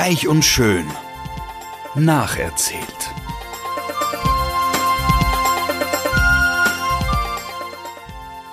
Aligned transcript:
Reich 0.00 0.28
und 0.28 0.44
schön. 0.44 0.86
Nacherzählt. 1.96 2.84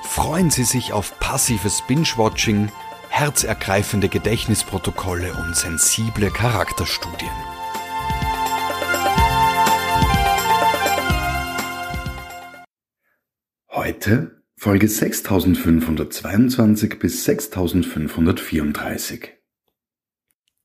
Freuen 0.02 0.50
Sie 0.50 0.63
sich 0.63 0.92
auf 0.92 1.20
passives 1.20 1.84
Binge-Watching, 1.84 2.71
herzergreifende 3.10 4.10
Gedächtnisprotokolle 4.10 5.35
und 5.35 5.56
sensible 5.56 6.31
Charakterstudien. 6.31 7.29
Heute 13.70 14.42
Folge 14.57 14.88
6522 14.88 16.98
bis 16.98 17.23
6534. 17.23 19.34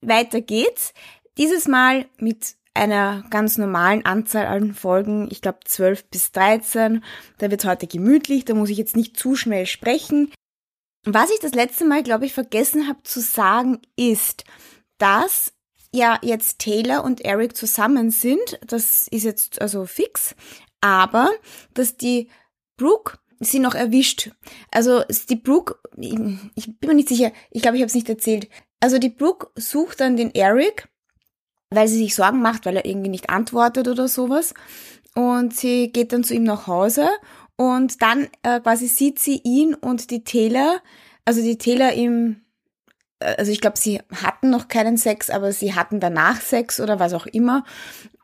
Weiter 0.00 0.40
geht's. 0.40 0.92
Dieses 1.38 1.68
Mal 1.68 2.06
mit 2.18 2.56
einer 2.74 3.24
ganz 3.30 3.58
normalen 3.58 4.04
Anzahl 4.04 4.46
an 4.46 4.74
Folgen, 4.74 5.28
ich 5.30 5.42
glaube 5.42 5.60
12 5.64 6.06
bis 6.06 6.32
13. 6.32 7.04
Da 7.38 7.50
wird 7.50 7.64
heute 7.64 7.86
gemütlich, 7.86 8.44
da 8.44 8.54
muss 8.54 8.70
ich 8.70 8.78
jetzt 8.78 8.96
nicht 8.96 9.18
zu 9.18 9.34
schnell 9.34 9.66
sprechen. 9.66 10.32
Was 11.04 11.30
ich 11.30 11.40
das 11.40 11.54
letzte 11.54 11.84
Mal, 11.84 12.02
glaube 12.02 12.26
ich, 12.26 12.32
vergessen 12.32 12.86
habe 12.88 13.02
zu 13.02 13.20
sagen, 13.20 13.80
ist, 13.96 14.44
dass 14.98 15.52
ja 15.92 16.18
jetzt 16.22 16.58
Taylor 16.58 17.04
und 17.04 17.22
Eric 17.22 17.56
zusammen 17.56 18.10
sind. 18.10 18.60
Das 18.66 19.08
ist 19.08 19.24
jetzt 19.24 19.60
also 19.60 19.86
fix. 19.86 20.34
Aber, 20.80 21.30
dass 21.74 21.96
die 21.96 22.28
Brooke 22.76 23.18
sie 23.40 23.58
noch 23.58 23.74
erwischt. 23.74 24.30
Also 24.70 25.02
die 25.28 25.36
Brooke, 25.36 25.76
ich 25.96 26.78
bin 26.78 26.88
mir 26.88 26.94
nicht 26.94 27.08
sicher, 27.08 27.32
ich 27.50 27.62
glaube, 27.62 27.76
ich 27.76 27.82
habe 27.82 27.88
es 27.88 27.94
nicht 27.94 28.08
erzählt. 28.08 28.48
Also 28.80 28.98
die 28.98 29.10
Brooke 29.10 29.48
sucht 29.56 30.00
dann 30.00 30.16
den 30.16 30.34
Eric, 30.34 30.88
weil 31.70 31.86
sie 31.86 31.98
sich 31.98 32.14
Sorgen 32.14 32.42
macht, 32.42 32.66
weil 32.66 32.76
er 32.76 32.86
irgendwie 32.86 33.10
nicht 33.10 33.30
antwortet 33.30 33.88
oder 33.88 34.08
sowas. 34.08 34.54
Und 35.14 35.54
sie 35.54 35.92
geht 35.92 36.12
dann 36.12 36.24
zu 36.24 36.34
ihm 36.34 36.44
nach 36.44 36.66
Hause 36.66 37.08
und 37.56 38.00
dann 38.00 38.28
äh, 38.42 38.60
quasi 38.60 38.86
sieht 38.86 39.18
sie 39.18 39.40
ihn 39.44 39.74
und 39.74 40.10
die 40.10 40.24
Taylor, 40.24 40.80
also 41.24 41.42
die 41.42 41.58
Taylor 41.58 41.92
im 41.92 42.42
also 43.20 43.52
ich 43.52 43.60
glaube, 43.60 43.78
sie 43.78 44.00
hatten 44.22 44.50
noch 44.50 44.68
keinen 44.68 44.96
Sex, 44.96 45.28
aber 45.28 45.52
sie 45.52 45.74
hatten 45.74 46.00
danach 46.00 46.40
Sex 46.40 46.80
oder 46.80 46.98
was 46.98 47.12
auch 47.12 47.26
immer. 47.26 47.64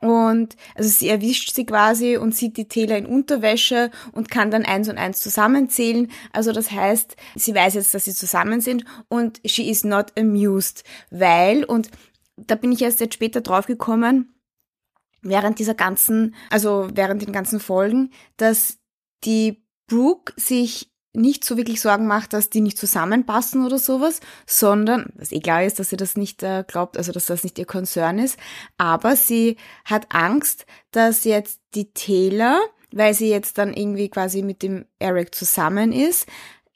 Und 0.00 0.56
also 0.74 0.88
sie 0.90 1.08
erwischt 1.08 1.54
sie 1.54 1.64
quasi 1.64 2.16
und 2.18 2.34
sieht 2.34 2.56
die 2.58 2.68
Täler 2.68 2.98
in 2.98 3.06
Unterwäsche 3.06 3.90
und 4.12 4.30
kann 4.30 4.50
dann 4.50 4.64
eins 4.64 4.88
und 4.88 4.98
eins 4.98 5.22
zusammenzählen. 5.22 6.10
Also 6.32 6.52
das 6.52 6.70
heißt, 6.70 7.16
sie 7.34 7.54
weiß 7.54 7.74
jetzt, 7.74 7.94
dass 7.94 8.04
sie 8.04 8.14
zusammen 8.14 8.60
sind 8.60 8.84
und 9.08 9.40
she 9.44 9.70
is 9.70 9.84
not 9.84 10.12
amused, 10.18 10.84
weil, 11.10 11.64
und 11.64 11.90
da 12.36 12.54
bin 12.56 12.72
ich 12.72 12.82
erst 12.82 13.00
jetzt 13.00 13.14
später 13.14 13.40
draufgekommen, 13.40 14.34
während 15.22 15.58
dieser 15.58 15.74
ganzen, 15.74 16.34
also 16.50 16.88
während 16.92 17.22
den 17.22 17.32
ganzen 17.32 17.58
Folgen, 17.58 18.10
dass 18.36 18.78
die 19.24 19.64
Brooke 19.88 20.34
sich 20.36 20.92
nicht 21.16 21.44
so 21.44 21.56
wirklich 21.56 21.80
Sorgen 21.80 22.06
macht, 22.06 22.32
dass 22.32 22.50
die 22.50 22.60
nicht 22.60 22.78
zusammenpassen 22.78 23.64
oder 23.64 23.78
sowas, 23.78 24.20
sondern, 24.46 25.06
was 25.14 25.32
eh 25.32 25.40
klar 25.40 25.64
ist, 25.64 25.78
dass 25.78 25.90
sie 25.90 25.96
das 25.96 26.16
nicht 26.16 26.42
äh, 26.42 26.64
glaubt, 26.66 26.96
also 26.96 27.12
dass 27.12 27.26
das 27.26 27.42
nicht 27.42 27.58
ihr 27.58 27.66
Konzern 27.66 28.18
ist, 28.18 28.38
aber 28.78 29.16
sie 29.16 29.56
hat 29.84 30.06
Angst, 30.10 30.66
dass 30.90 31.24
jetzt 31.24 31.60
die 31.74 31.92
Taylor, 31.92 32.58
weil 32.92 33.14
sie 33.14 33.28
jetzt 33.28 33.58
dann 33.58 33.74
irgendwie 33.74 34.08
quasi 34.08 34.42
mit 34.42 34.62
dem 34.62 34.84
Eric 34.98 35.34
zusammen 35.34 35.92
ist, 35.92 36.26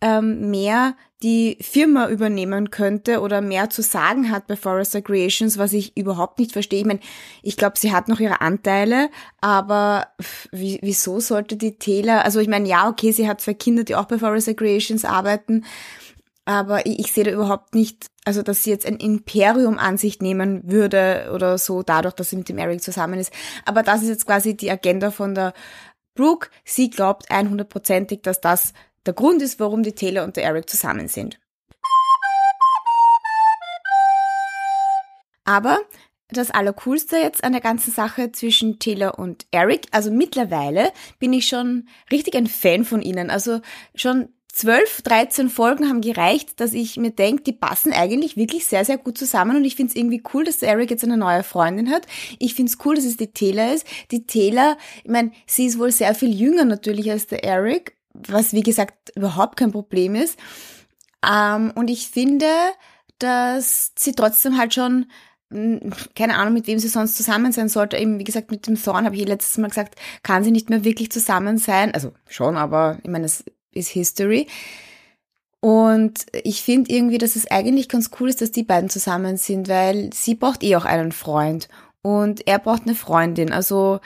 ähm, 0.00 0.50
mehr 0.50 0.94
die 1.22 1.58
Firma 1.60 2.08
übernehmen 2.08 2.70
könnte 2.70 3.20
oder 3.20 3.42
mehr 3.42 3.68
zu 3.68 3.82
sagen 3.82 4.30
hat 4.30 4.46
bei 4.46 4.56
Forrester 4.56 5.02
Creations, 5.02 5.58
was 5.58 5.74
ich 5.74 5.96
überhaupt 5.96 6.38
nicht 6.38 6.52
verstehe. 6.52 6.80
Ich 6.80 6.86
meine, 6.86 7.00
ich 7.42 7.58
glaube, 7.58 7.78
sie 7.78 7.92
hat 7.92 8.08
noch 8.08 8.20
ihre 8.20 8.40
Anteile, 8.40 9.10
aber 9.42 10.08
wieso 10.50 11.20
sollte 11.20 11.56
die 11.56 11.76
Taylor, 11.76 12.24
also 12.24 12.40
ich 12.40 12.48
meine, 12.48 12.66
ja, 12.66 12.88
okay, 12.88 13.12
sie 13.12 13.28
hat 13.28 13.42
zwei 13.42 13.54
Kinder, 13.54 13.84
die 13.84 13.96
auch 13.96 14.06
bei 14.06 14.18
Forrester 14.18 14.54
Creations 14.54 15.04
arbeiten, 15.04 15.64
aber 16.46 16.86
ich, 16.86 16.98
ich 16.98 17.12
sehe 17.12 17.24
da 17.24 17.30
überhaupt 17.30 17.74
nicht, 17.74 18.06
also 18.24 18.42
dass 18.42 18.64
sie 18.64 18.70
jetzt 18.70 18.86
ein 18.86 18.96
Imperium 18.96 19.78
an 19.78 19.98
sich 19.98 20.20
nehmen 20.20 20.62
würde 20.64 21.30
oder 21.34 21.58
so, 21.58 21.82
dadurch, 21.82 22.14
dass 22.14 22.30
sie 22.30 22.36
mit 22.36 22.48
dem 22.48 22.58
Eric 22.58 22.82
zusammen 22.82 23.20
ist. 23.20 23.32
Aber 23.66 23.82
das 23.82 24.02
ist 24.02 24.08
jetzt 24.08 24.26
quasi 24.26 24.56
die 24.56 24.70
Agenda 24.70 25.10
von 25.10 25.34
der 25.34 25.52
Brooke. 26.14 26.48
Sie 26.64 26.90
glaubt 26.90 27.30
100%ig, 27.30 28.22
dass 28.22 28.40
das 28.40 28.72
der 29.06 29.14
Grund 29.14 29.42
ist, 29.42 29.60
warum 29.60 29.82
die 29.82 29.92
Taylor 29.92 30.24
und 30.24 30.36
der 30.36 30.44
Eric 30.44 30.68
zusammen 30.68 31.08
sind. 31.08 31.38
Aber 35.44 35.80
das 36.28 36.50
Allercoolste 36.50 37.16
jetzt 37.16 37.42
an 37.42 37.52
der 37.52 37.60
ganzen 37.60 37.92
Sache 37.92 38.30
zwischen 38.30 38.78
Taylor 38.78 39.18
und 39.18 39.46
Eric, 39.50 39.88
also 39.90 40.10
mittlerweile 40.10 40.92
bin 41.18 41.32
ich 41.32 41.48
schon 41.48 41.88
richtig 42.12 42.36
ein 42.36 42.46
Fan 42.46 42.84
von 42.84 43.02
ihnen. 43.02 43.30
Also 43.30 43.60
schon 43.94 44.28
12, 44.52 45.02
13 45.02 45.48
Folgen 45.48 45.88
haben 45.88 46.00
gereicht, 46.00 46.60
dass 46.60 46.72
ich 46.72 46.96
mir 46.96 47.10
denke, 47.10 47.42
die 47.42 47.52
passen 47.52 47.92
eigentlich 47.92 48.36
wirklich 48.36 48.66
sehr, 48.66 48.84
sehr 48.84 48.98
gut 48.98 49.16
zusammen 49.16 49.56
und 49.56 49.64
ich 49.64 49.76
finde 49.76 49.90
es 49.90 49.96
irgendwie 49.96 50.22
cool, 50.34 50.44
dass 50.44 50.62
Eric 50.62 50.90
jetzt 50.90 51.04
eine 51.04 51.16
neue 51.16 51.42
Freundin 51.42 51.90
hat. 51.90 52.06
Ich 52.38 52.54
finde 52.54 52.70
es 52.70 52.78
cool, 52.84 52.96
dass 52.96 53.04
es 53.04 53.16
die 53.16 53.32
Taylor 53.32 53.72
ist. 53.72 53.86
Die 54.10 54.26
Taylor, 54.26 54.76
ich 55.02 55.10
meine, 55.10 55.32
sie 55.46 55.66
ist 55.66 55.78
wohl 55.78 55.92
sehr 55.92 56.14
viel 56.14 56.34
jünger 56.34 56.64
natürlich 56.64 57.10
als 57.10 57.26
der 57.26 57.44
Eric, 57.44 57.96
was 58.28 58.52
wie 58.52 58.62
gesagt 58.62 59.12
überhaupt 59.16 59.56
kein 59.56 59.72
Problem 59.72 60.14
ist. 60.14 60.38
Ähm, 61.28 61.72
und 61.74 61.88
ich 61.88 62.08
finde, 62.08 62.46
dass 63.18 63.92
sie 63.96 64.12
trotzdem 64.12 64.56
halt 64.58 64.74
schon 64.74 65.06
hm, 65.52 65.92
keine 66.14 66.36
Ahnung, 66.36 66.54
mit 66.54 66.66
wem 66.66 66.78
sie 66.78 66.88
sonst 66.88 67.16
zusammen 67.16 67.52
sein 67.52 67.68
sollte. 67.68 67.96
Eben, 67.96 68.18
wie 68.18 68.24
gesagt, 68.24 68.50
mit 68.50 68.66
dem 68.66 68.80
Thorn 68.80 69.04
habe 69.04 69.16
ich 69.16 69.26
letztes 69.26 69.58
Mal 69.58 69.68
gesagt, 69.68 69.96
kann 70.22 70.44
sie 70.44 70.52
nicht 70.52 70.70
mehr 70.70 70.84
wirklich 70.84 71.10
zusammen 71.10 71.58
sein. 71.58 71.92
Also 71.92 72.12
schon, 72.28 72.56
aber 72.56 72.98
ich 73.02 73.10
meine, 73.10 73.26
es 73.26 73.44
ist 73.72 73.88
History. 73.88 74.46
Und 75.60 76.24
ich 76.32 76.62
finde 76.62 76.92
irgendwie, 76.92 77.18
dass 77.18 77.36
es 77.36 77.50
eigentlich 77.50 77.88
ganz 77.88 78.10
cool 78.18 78.30
ist, 78.30 78.40
dass 78.40 78.50
die 78.50 78.62
beiden 78.62 78.88
zusammen 78.88 79.36
sind, 79.36 79.68
weil 79.68 80.10
sie 80.14 80.34
braucht 80.34 80.62
eh 80.62 80.76
auch 80.76 80.86
einen 80.86 81.12
Freund 81.12 81.68
und 82.00 82.46
er 82.46 82.58
braucht 82.58 82.82
eine 82.82 82.94
Freundin. 82.94 83.52
Also 83.52 84.00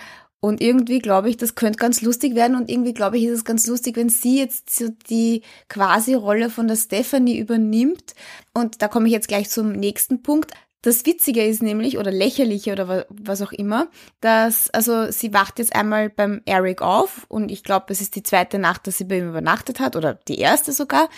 und 0.44 0.60
irgendwie 0.60 0.98
glaube 0.98 1.30
ich, 1.30 1.38
das 1.38 1.54
könnte 1.54 1.78
ganz 1.78 2.02
lustig 2.02 2.34
werden 2.34 2.54
und 2.54 2.70
irgendwie 2.70 2.92
glaube 2.92 3.16
ich, 3.16 3.24
ist 3.24 3.32
es 3.32 3.44
ganz 3.46 3.66
lustig, 3.66 3.96
wenn 3.96 4.10
sie 4.10 4.38
jetzt 4.38 4.68
so 4.76 4.90
die 5.08 5.40
quasi 5.70 6.12
Rolle 6.12 6.50
von 6.50 6.68
der 6.68 6.76
Stephanie 6.76 7.38
übernimmt. 7.38 8.14
Und 8.52 8.82
da 8.82 8.88
komme 8.88 9.06
ich 9.06 9.12
jetzt 9.14 9.28
gleich 9.28 9.48
zum 9.48 9.72
nächsten 9.72 10.22
Punkt. 10.22 10.52
Das 10.82 11.06
Witzige 11.06 11.42
ist 11.46 11.62
nämlich, 11.62 11.96
oder 11.96 12.10
lächerliche 12.10 12.72
oder 12.72 13.06
was 13.08 13.40
auch 13.40 13.52
immer, 13.52 13.88
dass, 14.20 14.68
also 14.68 15.10
sie 15.10 15.32
wacht 15.32 15.58
jetzt 15.58 15.74
einmal 15.74 16.10
beim 16.10 16.42
Eric 16.44 16.82
auf 16.82 17.24
und 17.28 17.50
ich 17.50 17.64
glaube, 17.64 17.86
es 17.88 18.02
ist 18.02 18.14
die 18.14 18.22
zweite 18.22 18.58
Nacht, 18.58 18.86
dass 18.86 18.98
sie 18.98 19.04
bei 19.04 19.16
ihm 19.16 19.30
übernachtet 19.30 19.80
hat 19.80 19.96
oder 19.96 20.12
die 20.28 20.38
erste 20.38 20.72
sogar. 20.72 21.08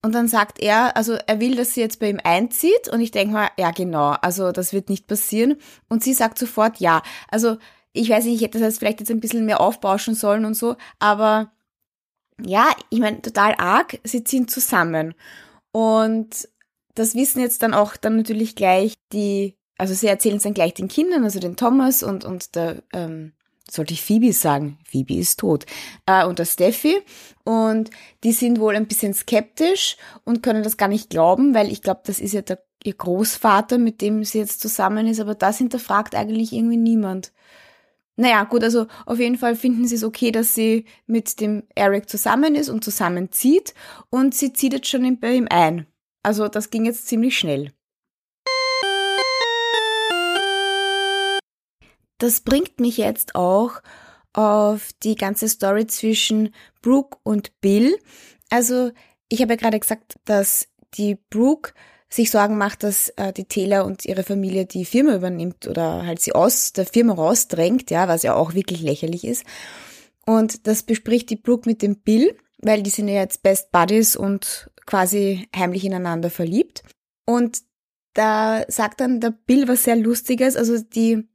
Und 0.00 0.14
dann 0.14 0.26
sagt 0.26 0.58
er, 0.58 0.96
also 0.96 1.18
er 1.26 1.38
will, 1.38 1.54
dass 1.54 1.74
sie 1.74 1.82
jetzt 1.82 2.00
bei 2.00 2.08
ihm 2.08 2.20
einzieht 2.24 2.88
und 2.90 3.02
ich 3.02 3.10
denke 3.10 3.34
mal, 3.34 3.48
ja 3.58 3.72
genau, 3.72 4.14
also 4.22 4.52
das 4.52 4.72
wird 4.72 4.88
nicht 4.88 5.06
passieren. 5.06 5.56
Und 5.90 6.02
sie 6.02 6.14
sagt 6.14 6.38
sofort 6.38 6.78
ja. 6.78 7.02
Also 7.28 7.58
ich 7.92 8.10
weiß 8.10 8.24
nicht, 8.24 8.36
ich 8.36 8.42
hätte 8.42 8.58
das 8.58 8.66
heißt 8.66 8.78
vielleicht 8.78 9.00
jetzt 9.00 9.10
ein 9.10 9.20
bisschen 9.20 9.44
mehr 9.44 9.60
aufbauschen 9.60 10.14
sollen 10.14 10.44
und 10.44 10.54
so, 10.54 10.76
aber 10.98 11.52
ja, 12.44 12.70
ich 12.90 13.00
meine, 13.00 13.20
total 13.22 13.54
arg, 13.58 13.98
sie 14.04 14.24
ziehen 14.24 14.48
zusammen. 14.48 15.14
Und 15.72 16.48
das 16.94 17.14
wissen 17.14 17.40
jetzt 17.40 17.62
dann 17.62 17.74
auch 17.74 17.96
dann 17.96 18.16
natürlich 18.16 18.56
gleich 18.56 18.94
die, 19.12 19.56
also 19.78 19.94
sie 19.94 20.06
erzählen 20.06 20.36
es 20.36 20.42
dann 20.42 20.54
gleich 20.54 20.74
den 20.74 20.88
Kindern, 20.88 21.24
also 21.24 21.38
den 21.38 21.56
Thomas 21.56 22.02
und, 22.02 22.24
und 22.24 22.54
der, 22.54 22.82
ähm, 22.92 23.32
sollte 23.70 23.94
ich 23.94 24.02
Phoebe 24.02 24.32
sagen, 24.32 24.78
Phoebe 24.84 25.14
ist 25.14 25.40
tot, 25.40 25.64
äh, 26.06 26.26
und 26.26 26.38
der 26.38 26.44
Steffi. 26.44 27.00
Und 27.44 27.90
die 28.24 28.32
sind 28.32 28.58
wohl 28.58 28.74
ein 28.74 28.88
bisschen 28.88 29.14
skeptisch 29.14 29.96
und 30.24 30.42
können 30.42 30.62
das 30.62 30.76
gar 30.76 30.88
nicht 30.88 31.10
glauben, 31.10 31.54
weil 31.54 31.70
ich 31.70 31.82
glaube, 31.82 32.00
das 32.04 32.18
ist 32.18 32.32
ja 32.32 32.42
der, 32.42 32.62
ihr 32.82 32.94
Großvater, 32.94 33.78
mit 33.78 34.00
dem 34.00 34.24
sie 34.24 34.38
jetzt 34.38 34.60
zusammen 34.60 35.06
ist, 35.06 35.20
aber 35.20 35.34
das 35.34 35.58
hinterfragt 35.58 36.14
eigentlich 36.14 36.52
irgendwie 36.52 36.78
niemand. 36.78 37.32
Naja, 38.16 38.44
gut, 38.44 38.62
also 38.62 38.86
auf 39.06 39.18
jeden 39.18 39.38
Fall 39.38 39.56
finden 39.56 39.86
sie 39.86 39.94
es 39.94 40.04
okay, 40.04 40.30
dass 40.30 40.54
sie 40.54 40.84
mit 41.06 41.40
dem 41.40 41.62
Eric 41.74 42.08
zusammen 42.08 42.54
ist 42.54 42.68
und 42.68 42.84
zusammenzieht 42.84 43.74
und 44.10 44.34
sie 44.34 44.52
zieht 44.52 44.72
jetzt 44.72 44.88
schon 44.88 45.18
bei 45.18 45.34
ihm 45.34 45.46
ein. 45.48 45.86
Also 46.22 46.48
das 46.48 46.70
ging 46.70 46.84
jetzt 46.84 47.06
ziemlich 47.06 47.38
schnell. 47.38 47.72
Das 52.18 52.42
bringt 52.42 52.78
mich 52.78 52.98
jetzt 52.98 53.34
auch 53.34 53.80
auf 54.34 54.90
die 55.02 55.14
ganze 55.14 55.48
Story 55.48 55.86
zwischen 55.86 56.54
Brooke 56.82 57.18
und 57.22 57.58
Bill. 57.60 57.98
Also 58.50 58.90
ich 59.28 59.40
habe 59.40 59.54
ja 59.54 59.56
gerade 59.56 59.80
gesagt, 59.80 60.16
dass 60.26 60.68
die 60.94 61.16
Brooke 61.30 61.72
sich 62.12 62.30
Sorgen 62.30 62.58
macht, 62.58 62.82
dass 62.82 63.10
äh, 63.10 63.32
die 63.32 63.44
Taylor 63.44 63.84
und 63.84 64.04
ihre 64.04 64.24
Familie 64.24 64.66
die 64.66 64.84
Firma 64.84 65.14
übernimmt 65.14 65.68
oder 65.68 66.04
halt 66.04 66.20
sie 66.20 66.34
aus 66.34 66.72
der 66.72 66.84
Firma 66.84 67.14
rausdrängt, 67.14 67.90
ja, 67.90 68.08
was 68.08 68.24
ja 68.24 68.34
auch 68.34 68.54
wirklich 68.54 68.82
lächerlich 68.82 69.24
ist. 69.24 69.44
Und 70.26 70.66
das 70.66 70.82
bespricht 70.82 71.30
die 71.30 71.36
Brooke 71.36 71.68
mit 71.68 71.82
dem 71.82 72.00
Bill, 72.00 72.36
weil 72.58 72.82
die 72.82 72.90
sind 72.90 73.08
ja 73.08 73.14
jetzt 73.14 73.42
Best 73.42 73.70
Buddies 73.70 74.16
und 74.16 74.70
quasi 74.86 75.48
heimlich 75.54 75.84
ineinander 75.84 76.30
verliebt. 76.30 76.82
Und 77.26 77.62
da 78.14 78.64
sagt 78.66 79.00
dann 79.00 79.20
der 79.20 79.30
Bill 79.30 79.68
was 79.68 79.84
sehr 79.84 79.96
Lustiges, 79.96 80.56
also 80.56 80.78
die 80.82 81.28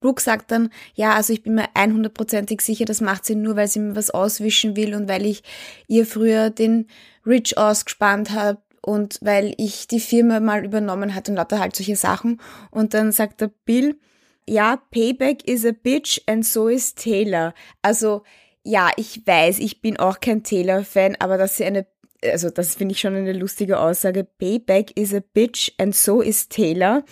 Brooke 0.00 0.20
sagt 0.20 0.50
dann, 0.50 0.70
ja, 0.94 1.14
also 1.14 1.32
ich 1.32 1.42
bin 1.42 1.54
mir 1.54 1.68
100%ig 1.74 2.60
sicher, 2.60 2.84
das 2.84 3.00
macht 3.00 3.24
sie 3.24 3.36
nur, 3.36 3.56
weil 3.56 3.68
sie 3.68 3.78
mir 3.78 3.96
was 3.96 4.10
auswischen 4.10 4.76
will 4.76 4.94
und 4.94 5.08
weil 5.08 5.24
ich 5.24 5.42
ihr 5.86 6.04
früher 6.04 6.50
den 6.50 6.88
Rich 7.24 7.56
ausgespannt 7.56 8.32
habe 8.32 8.60
und 8.84 9.18
weil 9.22 9.54
ich 9.56 9.86
die 9.86 10.00
Firma 10.00 10.40
mal 10.40 10.64
übernommen 10.64 11.14
hat 11.14 11.28
und 11.28 11.36
lauter 11.36 11.60
halt 11.60 11.74
solche 11.76 11.96
Sachen. 11.96 12.40
Und 12.70 12.94
dann 12.94 13.12
sagt 13.12 13.40
der 13.40 13.50
Bill, 13.64 13.98
ja, 14.46 14.76
Payback 14.90 15.48
is 15.48 15.64
a 15.64 15.70
bitch 15.70 16.20
and 16.26 16.44
so 16.44 16.68
is 16.68 16.94
Taylor. 16.94 17.54
Also, 17.80 18.24
ja, 18.64 18.90
ich 18.96 19.26
weiß, 19.26 19.60
ich 19.60 19.80
bin 19.80 19.98
auch 19.98 20.20
kein 20.20 20.42
Taylor-Fan, 20.42 21.16
aber 21.20 21.38
dass 21.38 21.56
sie 21.56 21.64
eine, 21.64 21.86
also 22.24 22.50
das 22.50 22.74
finde 22.74 22.92
ich 22.92 23.00
schon 23.00 23.14
eine 23.14 23.32
lustige 23.32 23.78
Aussage. 23.78 24.24
Payback 24.24 24.96
is 24.96 25.14
a 25.14 25.20
bitch 25.20 25.72
and 25.78 25.94
so 25.94 26.20
is 26.20 26.48
Taylor. 26.48 27.04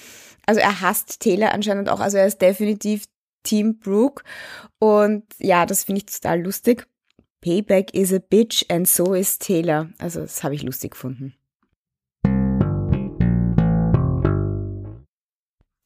Also 0.47 0.61
er 0.61 0.81
hasst 0.81 1.21
Taylor 1.21 1.53
anscheinend 1.53 1.89
auch, 1.89 2.01
also 2.01 2.19
er 2.19 2.27
ist 2.27 2.43
definitiv 2.43 3.05
Team 3.45 3.79
Brooke. 3.79 4.25
Und 4.81 5.25
ja, 5.39 5.67
das 5.67 5.85
finde 5.85 6.01
ich 6.01 6.07
total 6.07 6.43
lustig. 6.43 6.87
Payback 7.41 7.95
is 7.95 8.13
a 8.13 8.19
bitch 8.19 8.65
and 8.69 8.89
so 8.89 9.15
is 9.15 9.39
Taylor. 9.39 9.89
Also 9.99 10.21
das 10.21 10.43
habe 10.43 10.55
ich 10.57 10.63
lustig 10.63 10.93
gefunden. 10.93 11.35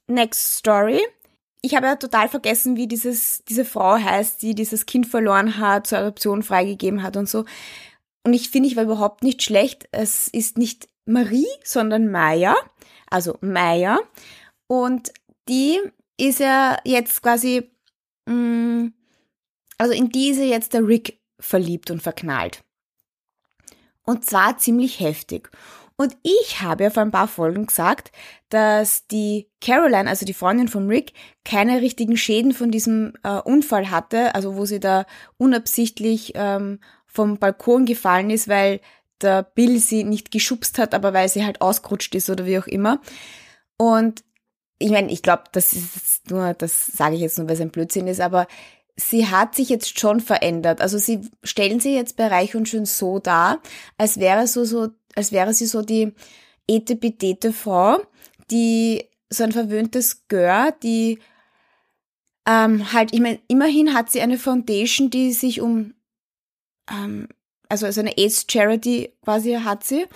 Next 0.06 0.58
Story. 0.58 1.00
Ich 1.62 1.74
habe 1.74 1.86
ja 1.86 1.96
total 1.96 2.28
vergessen, 2.28 2.76
wie 2.76 2.86
dieses, 2.86 3.42
diese 3.44 3.64
Frau 3.64 3.96
heißt, 3.96 4.42
die 4.42 4.54
dieses 4.54 4.86
Kind 4.86 5.06
verloren 5.06 5.58
hat, 5.58 5.86
zur 5.86 5.98
Adoption 5.98 6.42
freigegeben 6.42 7.02
hat 7.02 7.16
und 7.16 7.28
so. 7.28 7.44
Und 8.24 8.34
ich 8.34 8.50
finde, 8.50 8.68
ich 8.68 8.76
war 8.76 8.84
überhaupt 8.84 9.22
nicht 9.22 9.42
schlecht. 9.42 9.88
Es 9.92 10.28
ist 10.28 10.58
nicht 10.58 10.88
Marie, 11.06 11.46
sondern 11.62 12.10
Maya. 12.10 12.54
Also 13.10 13.38
Maya. 13.40 13.98
Und 14.66 15.12
die 15.48 15.80
ist 16.18 16.40
ja 16.40 16.78
jetzt 16.84 17.22
quasi, 17.22 17.70
mh, 18.26 18.34
mm, 18.34 18.94
also 19.78 19.92
in 19.92 20.10
diese 20.10 20.44
jetzt 20.44 20.72
der 20.72 20.86
Rick 20.86 21.20
verliebt 21.40 21.90
und 21.90 22.02
verknallt. 22.02 22.62
Und 24.04 24.24
zwar 24.24 24.58
ziemlich 24.58 25.00
heftig. 25.00 25.50
Und 25.96 26.16
ich 26.22 26.60
habe 26.60 26.84
ja 26.84 26.90
vor 26.90 27.02
ein 27.02 27.12
paar 27.12 27.28
Folgen 27.28 27.66
gesagt, 27.66 28.10
dass 28.48 29.06
die 29.06 29.48
Caroline, 29.60 30.08
also 30.08 30.26
die 30.26 30.34
Freundin 30.34 30.66
von 30.66 30.88
Rick, 30.88 31.12
keine 31.44 31.80
richtigen 31.80 32.16
Schäden 32.16 32.52
von 32.52 32.72
diesem 32.72 33.14
äh, 33.22 33.38
Unfall 33.38 33.90
hatte, 33.90 34.34
also 34.34 34.56
wo 34.56 34.64
sie 34.64 34.80
da 34.80 35.06
unabsichtlich 35.36 36.32
ähm, 36.34 36.80
vom 37.06 37.38
Balkon 37.38 37.84
gefallen 37.84 38.30
ist, 38.30 38.48
weil 38.48 38.80
der 39.20 39.44
Bill 39.44 39.78
sie 39.78 40.02
nicht 40.02 40.32
geschubst 40.32 40.78
hat, 40.78 40.94
aber 40.94 41.12
weil 41.12 41.28
sie 41.28 41.44
halt 41.44 41.60
ausgerutscht 41.60 42.14
ist 42.16 42.28
oder 42.28 42.44
wie 42.44 42.58
auch 42.58 42.66
immer. 42.66 43.00
Und 43.76 44.24
ich 44.78 44.90
meine, 44.90 45.12
ich 45.12 45.22
glaube, 45.22 45.44
das 45.52 45.72
ist 45.72 46.28
nur, 46.28 46.54
das 46.54 46.86
sage 46.88 47.14
ich 47.14 47.20
jetzt 47.20 47.38
nur, 47.38 47.46
weil 47.46 47.54
es 47.54 47.60
ein 47.60 47.70
Blödsinn 47.70 48.08
ist, 48.08 48.20
aber 48.20 48.48
sie 48.96 49.26
hat 49.26 49.54
sich 49.54 49.68
jetzt 49.68 49.98
schon 49.98 50.20
verändert. 50.20 50.80
Also 50.80 50.98
sie 50.98 51.28
stellen 51.42 51.80
sie 51.80 51.94
jetzt 51.94 52.16
bei 52.16 52.28
Reich 52.28 52.54
und 52.54 52.68
Schön 52.68 52.86
so 52.86 53.18
dar, 53.18 53.60
als 53.98 54.18
wäre 54.18 54.46
so, 54.46 54.64
so, 54.64 54.88
als 55.14 55.32
wäre 55.32 55.52
sie 55.54 55.66
so 55.66 55.82
die 55.82 56.12
etepetete 56.68 57.52
Frau, 57.52 57.98
die 58.50 59.04
so 59.30 59.44
ein 59.44 59.52
verwöhntes 59.52 60.26
Gör, 60.28 60.72
die 60.82 61.18
ähm, 62.46 62.92
halt, 62.92 63.12
ich 63.12 63.20
meine, 63.20 63.40
immerhin 63.48 63.94
hat 63.94 64.10
sie 64.10 64.20
eine 64.20 64.38
Foundation, 64.38 65.10
die 65.10 65.32
sich 65.32 65.60
um, 65.60 65.94
ähm, 66.90 67.28
also, 67.68 67.86
also 67.86 68.00
eine 68.00 68.16
AIDS-Charity 68.16 69.14
quasi 69.22 69.54
hat 69.54 69.84
sie 69.84 70.06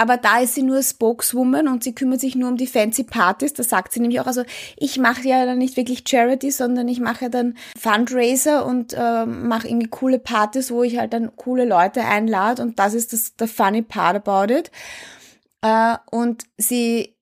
aber 0.00 0.16
da 0.16 0.40
ist 0.40 0.54
sie 0.54 0.62
nur 0.62 0.82
Spokeswoman 0.82 1.68
und 1.68 1.84
sie 1.84 1.94
kümmert 1.94 2.20
sich 2.20 2.34
nur 2.34 2.48
um 2.48 2.56
die 2.56 2.66
fancy 2.66 3.04
Partys. 3.04 3.52
Das 3.52 3.68
sagt 3.68 3.92
sie 3.92 4.00
nämlich 4.00 4.18
auch. 4.18 4.26
Also 4.26 4.44
ich 4.78 4.96
mache 4.96 5.28
ja 5.28 5.44
dann 5.44 5.58
nicht 5.58 5.76
wirklich 5.76 6.04
Charity, 6.08 6.50
sondern 6.50 6.88
ich 6.88 7.00
mache 7.00 7.28
dann 7.28 7.54
Fundraiser 7.78 8.64
und 8.64 8.94
äh, 8.94 9.26
mache 9.26 9.68
irgendwie 9.68 9.88
coole 9.88 10.18
Partys, 10.18 10.70
wo 10.70 10.82
ich 10.82 10.96
halt 10.96 11.12
dann 11.12 11.36
coole 11.36 11.66
Leute 11.66 12.02
einlade 12.02 12.62
und 12.62 12.78
das 12.78 12.94
ist 12.94 13.12
das 13.12 13.36
der 13.36 13.46
funny 13.46 13.82
part 13.82 14.26
about 14.26 14.50
it. 14.50 14.70
Äh, 15.60 15.98
und 16.10 16.44
sie, 16.56 17.14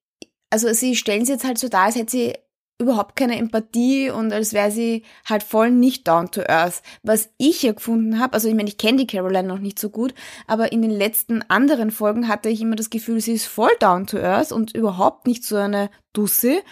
also 0.48 0.72
sie 0.72 0.94
stellen 0.94 1.24
sie 1.24 1.32
jetzt 1.32 1.44
halt 1.44 1.58
so 1.58 1.68
dar, 1.68 1.86
als 1.86 1.96
hätte 1.96 2.12
sie 2.12 2.34
überhaupt 2.78 3.16
keine 3.16 3.36
Empathie 3.36 4.10
und 4.10 4.32
als 4.32 4.52
wäre 4.52 4.70
sie 4.70 5.02
halt 5.24 5.42
voll 5.42 5.70
nicht 5.70 6.06
down 6.06 6.30
to 6.30 6.42
earth. 6.42 6.82
Was 7.02 7.30
ich 7.36 7.62
ja 7.62 7.72
gefunden 7.72 8.20
habe, 8.20 8.34
also 8.34 8.48
ich 8.48 8.54
meine, 8.54 8.68
ich 8.68 8.78
kenne 8.78 8.98
die 8.98 9.06
Caroline 9.06 9.48
noch 9.48 9.58
nicht 9.58 9.78
so 9.78 9.90
gut, 9.90 10.14
aber 10.46 10.70
in 10.70 10.82
den 10.82 10.92
letzten 10.92 11.42
anderen 11.42 11.90
Folgen 11.90 12.28
hatte 12.28 12.48
ich 12.48 12.60
immer 12.60 12.76
das 12.76 12.90
Gefühl, 12.90 13.20
sie 13.20 13.32
ist 13.32 13.46
voll 13.46 13.72
down 13.80 14.06
to 14.06 14.18
earth 14.18 14.52
und 14.52 14.74
überhaupt 14.74 15.26
nicht 15.26 15.44
so 15.44 15.56
eine 15.56 15.90
Dusse. 16.12 16.62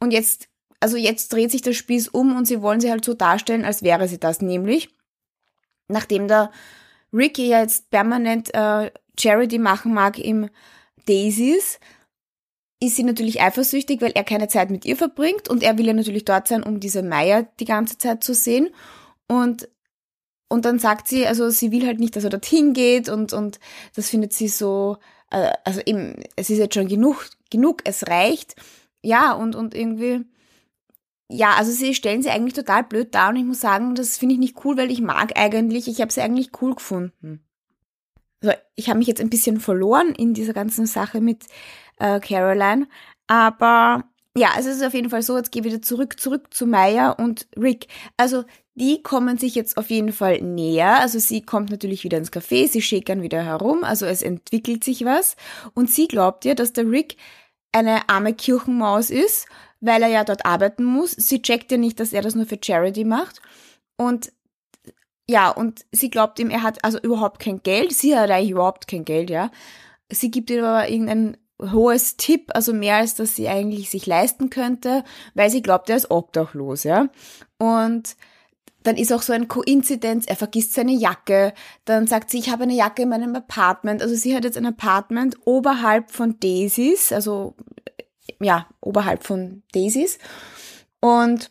Und 0.00 0.12
jetzt, 0.12 0.48
also 0.80 0.96
jetzt 0.96 1.32
dreht 1.32 1.52
sich 1.52 1.62
der 1.62 1.74
Spieß 1.74 2.08
um 2.08 2.36
und 2.36 2.46
sie 2.46 2.60
wollen 2.60 2.80
sie 2.80 2.90
halt 2.90 3.04
so 3.04 3.14
darstellen, 3.14 3.64
als 3.64 3.84
wäre 3.84 4.08
sie 4.08 4.18
das, 4.18 4.42
nämlich 4.42 4.88
nachdem 5.88 6.26
der 6.26 6.50
Ricky 7.12 7.48
ja 7.48 7.60
jetzt 7.60 7.90
permanent 7.90 8.52
äh, 8.54 8.90
Charity 9.18 9.58
machen 9.58 9.94
mag 9.94 10.18
im 10.18 10.48
Daisies, 11.06 11.78
ist 12.82 12.96
sie 12.96 13.04
natürlich 13.04 13.40
eifersüchtig, 13.40 14.00
weil 14.00 14.10
er 14.12 14.24
keine 14.24 14.48
Zeit 14.48 14.70
mit 14.70 14.84
ihr 14.84 14.96
verbringt 14.96 15.48
und 15.48 15.62
er 15.62 15.78
will 15.78 15.86
ja 15.86 15.92
natürlich 15.92 16.24
dort 16.24 16.48
sein, 16.48 16.64
um 16.64 16.80
diese 16.80 17.04
Meier 17.04 17.44
die 17.60 17.64
ganze 17.64 17.96
Zeit 17.96 18.24
zu 18.24 18.34
sehen. 18.34 18.70
Und, 19.28 19.68
und 20.48 20.64
dann 20.64 20.80
sagt 20.80 21.06
sie, 21.06 21.24
also 21.24 21.48
sie 21.50 21.70
will 21.70 21.86
halt 21.86 22.00
nicht, 22.00 22.16
dass 22.16 22.24
er 22.24 22.30
dorthin 22.30 22.72
geht 22.72 23.08
und, 23.08 23.32
und 23.32 23.60
das 23.94 24.10
findet 24.10 24.32
sie 24.32 24.48
so, 24.48 24.96
äh, 25.30 25.52
also 25.64 25.80
eben, 25.86 26.24
es 26.34 26.50
ist 26.50 26.58
jetzt 26.58 26.74
schon 26.74 26.88
genug, 26.88 27.30
genug, 27.50 27.82
es 27.84 28.08
reicht. 28.08 28.56
Ja, 29.00 29.32
und, 29.32 29.54
und 29.54 29.76
irgendwie, 29.76 30.24
ja, 31.28 31.54
also 31.54 31.70
sie 31.70 31.94
stellen 31.94 32.22
sie 32.22 32.30
eigentlich 32.30 32.54
total 32.54 32.82
blöd 32.82 33.14
dar 33.14 33.30
und 33.30 33.36
ich 33.36 33.44
muss 33.44 33.60
sagen, 33.60 33.94
das 33.94 34.18
finde 34.18 34.34
ich 34.34 34.40
nicht 34.40 34.64
cool, 34.64 34.76
weil 34.76 34.90
ich 34.90 35.00
mag 35.00 35.38
eigentlich, 35.38 35.86
ich 35.86 36.00
habe 36.00 36.12
sie 36.12 36.20
eigentlich 36.20 36.50
cool 36.60 36.74
gefunden. 36.74 37.44
Also 38.42 38.56
ich 38.74 38.88
habe 38.88 38.98
mich 38.98 39.06
jetzt 39.06 39.20
ein 39.20 39.30
bisschen 39.30 39.60
verloren 39.60 40.16
in 40.16 40.34
dieser 40.34 40.52
ganzen 40.52 40.86
Sache 40.86 41.20
mit 41.20 41.44
äh, 42.02 42.20
Caroline. 42.20 42.88
Aber 43.26 44.04
ja, 44.36 44.50
es 44.58 44.66
ist 44.66 44.82
auf 44.82 44.94
jeden 44.94 45.10
Fall 45.10 45.22
so, 45.22 45.36
jetzt 45.36 45.52
gehe 45.52 45.62
ich 45.62 45.66
wieder 45.66 45.82
zurück, 45.82 46.18
zurück 46.18 46.52
zu 46.52 46.66
Maya 46.66 47.10
und 47.10 47.46
Rick. 47.56 47.86
Also 48.16 48.44
die 48.74 49.02
kommen 49.02 49.36
sich 49.38 49.54
jetzt 49.54 49.76
auf 49.76 49.90
jeden 49.90 50.12
Fall 50.12 50.40
näher. 50.40 50.98
Also 51.00 51.18
sie 51.18 51.42
kommt 51.42 51.70
natürlich 51.70 52.04
wieder 52.04 52.18
ins 52.18 52.32
Café, 52.32 52.68
sie 52.68 52.82
schäkern 52.82 53.22
wieder 53.22 53.44
herum, 53.44 53.84
also 53.84 54.06
es 54.06 54.22
entwickelt 54.22 54.82
sich 54.84 55.04
was. 55.04 55.36
Und 55.74 55.90
sie 55.90 56.08
glaubt 56.08 56.44
ja, 56.44 56.54
dass 56.54 56.72
der 56.72 56.90
Rick 56.90 57.16
eine 57.72 58.08
arme 58.08 58.34
Kirchenmaus 58.34 59.10
ist, 59.10 59.46
weil 59.80 60.02
er 60.02 60.08
ja 60.08 60.24
dort 60.24 60.46
arbeiten 60.46 60.84
muss. 60.84 61.12
Sie 61.12 61.42
checkt 61.42 61.70
ja 61.70 61.78
nicht, 61.78 62.00
dass 62.00 62.12
er 62.12 62.22
das 62.22 62.34
nur 62.34 62.46
für 62.46 62.58
Charity 62.62 63.04
macht. 63.04 63.42
Und 63.96 64.32
ja, 65.28 65.50
und 65.50 65.84
sie 65.92 66.10
glaubt 66.10 66.38
ihm, 66.38 66.50
er 66.50 66.62
hat 66.62 66.84
also 66.84 66.98
überhaupt 66.98 67.40
kein 67.40 67.62
Geld. 67.62 67.92
Sie 67.92 68.16
hat 68.16 68.30
eigentlich 68.30 68.50
überhaupt 68.50 68.88
kein 68.88 69.04
Geld, 69.04 69.30
ja. 69.30 69.50
Sie 70.10 70.30
gibt 70.30 70.50
ihm 70.50 70.64
aber 70.64 70.88
irgendein 70.88 71.36
hohes 71.70 72.16
Tipp, 72.16 72.50
also 72.54 72.72
mehr 72.72 72.96
als 72.96 73.14
dass 73.14 73.36
sie 73.36 73.48
eigentlich 73.48 73.90
sich 73.90 74.06
leisten 74.06 74.50
könnte, 74.50 75.04
weil 75.34 75.50
sie 75.50 75.62
glaubt, 75.62 75.88
er 75.90 75.96
ist 75.96 76.10
obdachlos, 76.10 76.84
ja. 76.84 77.08
Und 77.58 78.16
dann 78.82 78.96
ist 78.96 79.12
auch 79.12 79.22
so 79.22 79.32
ein 79.32 79.48
Koinzidenz, 79.48 80.26
er 80.26 80.36
vergisst 80.36 80.74
seine 80.74 80.92
Jacke, 80.92 81.54
dann 81.84 82.06
sagt 82.06 82.30
sie, 82.30 82.38
ich 82.38 82.50
habe 82.50 82.64
eine 82.64 82.74
Jacke 82.74 83.02
in 83.02 83.08
meinem 83.08 83.36
Apartment. 83.36 84.02
Also 84.02 84.14
sie 84.14 84.34
hat 84.34 84.44
jetzt 84.44 84.58
ein 84.58 84.66
Apartment 84.66 85.36
oberhalb 85.44 86.10
von 86.10 86.40
Daisies, 86.40 87.12
also 87.12 87.54
ja, 88.40 88.66
oberhalb 88.80 89.24
von 89.24 89.62
Daisies. 89.72 90.18
Und 91.00 91.50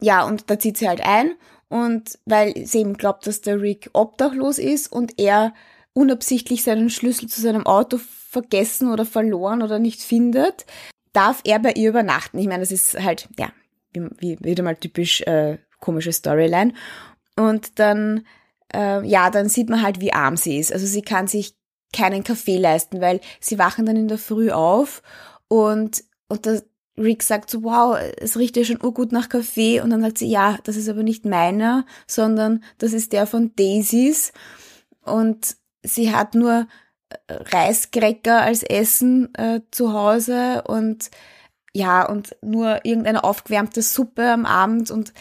ja, 0.00 0.24
und 0.24 0.50
da 0.50 0.58
zieht 0.58 0.78
sie 0.78 0.88
halt 0.88 1.00
ein 1.02 1.34
und 1.68 2.18
weil 2.24 2.66
sie 2.66 2.80
eben 2.80 2.96
glaubt, 2.96 3.26
dass 3.26 3.40
der 3.40 3.60
Rick 3.60 3.90
obdachlos 3.92 4.58
ist 4.58 4.90
und 4.90 5.18
er 5.18 5.54
unabsichtlich 5.94 6.62
seinen 6.62 6.90
Schlüssel 6.90 7.28
zu 7.28 7.40
seinem 7.40 7.66
Auto 7.66 7.98
vergessen 7.98 8.90
oder 8.90 9.04
verloren 9.04 9.62
oder 9.62 9.78
nicht 9.78 10.00
findet, 10.00 10.64
darf 11.12 11.40
er 11.44 11.58
bei 11.58 11.72
ihr 11.72 11.90
übernachten. 11.90 12.38
Ich 12.38 12.46
meine, 12.46 12.60
das 12.60 12.70
ist 12.70 12.98
halt, 12.98 13.28
ja, 13.38 13.52
wie, 13.92 14.08
wie 14.18 14.38
wieder 14.40 14.62
mal 14.62 14.76
typisch 14.76 15.20
äh, 15.22 15.58
komische 15.80 16.12
Storyline. 16.12 16.72
Und 17.36 17.78
dann, 17.78 18.26
äh, 18.72 19.06
ja, 19.06 19.30
dann 19.30 19.48
sieht 19.48 19.68
man 19.68 19.82
halt, 19.82 20.00
wie 20.00 20.12
arm 20.12 20.36
sie 20.36 20.58
ist. 20.58 20.72
Also 20.72 20.86
sie 20.86 21.02
kann 21.02 21.26
sich 21.26 21.54
keinen 21.92 22.24
Kaffee 22.24 22.56
leisten, 22.56 23.02
weil 23.02 23.20
sie 23.40 23.58
wachen 23.58 23.84
dann 23.84 23.96
in 23.96 24.08
der 24.08 24.18
Früh 24.18 24.50
auf 24.50 25.02
und, 25.48 26.04
und 26.28 26.46
der 26.46 26.62
Rick 26.96 27.22
sagt 27.22 27.50
so, 27.50 27.62
wow, 27.62 27.98
es 28.18 28.38
riecht 28.38 28.56
ja 28.56 28.64
schon 28.64 28.82
urgut 28.82 29.12
nach 29.12 29.28
Kaffee. 29.28 29.80
Und 29.80 29.90
dann 29.90 30.02
sagt 30.02 30.18
sie, 30.18 30.28
ja, 30.28 30.58
das 30.64 30.76
ist 30.76 30.88
aber 30.88 31.02
nicht 31.02 31.24
meiner, 31.24 31.86
sondern 32.06 32.62
das 32.78 32.92
ist 32.92 33.12
der 33.12 33.26
von 33.26 33.54
Daisies. 33.56 34.32
Und 35.02 35.56
sie 35.82 36.14
hat 36.14 36.34
nur 36.34 36.66
Reiskräcker 37.28 38.42
als 38.42 38.62
Essen 38.62 39.34
äh, 39.34 39.60
zu 39.70 39.92
Hause 39.92 40.62
und 40.66 41.10
ja, 41.74 42.06
und 42.06 42.36
nur 42.42 42.84
irgendeine 42.84 43.24
aufgewärmte 43.24 43.82
Suppe 43.82 44.30
am 44.30 44.44
Abend 44.44 44.90
und 44.90 45.12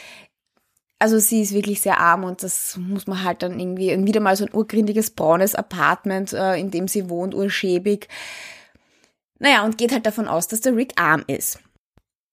also 0.99 1.17
sie 1.17 1.41
ist 1.41 1.53
wirklich 1.53 1.81
sehr 1.81 1.99
arm 1.99 2.23
und 2.23 2.43
das 2.43 2.77
muss 2.77 3.07
man 3.07 3.23
halt 3.23 3.41
dann 3.41 3.59
irgendwie, 3.59 4.05
wieder 4.05 4.19
mal 4.19 4.35
so 4.35 4.45
ein 4.45 4.53
urgründiges 4.53 5.11
braunes 5.11 5.55
Apartment, 5.55 6.31
äh, 6.33 6.55
in 6.57 6.69
dem 6.69 6.87
sie 6.87 7.09
wohnt, 7.09 7.33
urschäbig. 7.33 8.07
Naja, 9.39 9.65
und 9.65 9.79
geht 9.79 9.91
halt 9.91 10.05
davon 10.05 10.27
aus, 10.27 10.47
dass 10.47 10.61
der 10.61 10.75
Rick 10.75 11.01
arm 11.01 11.23
ist. 11.25 11.59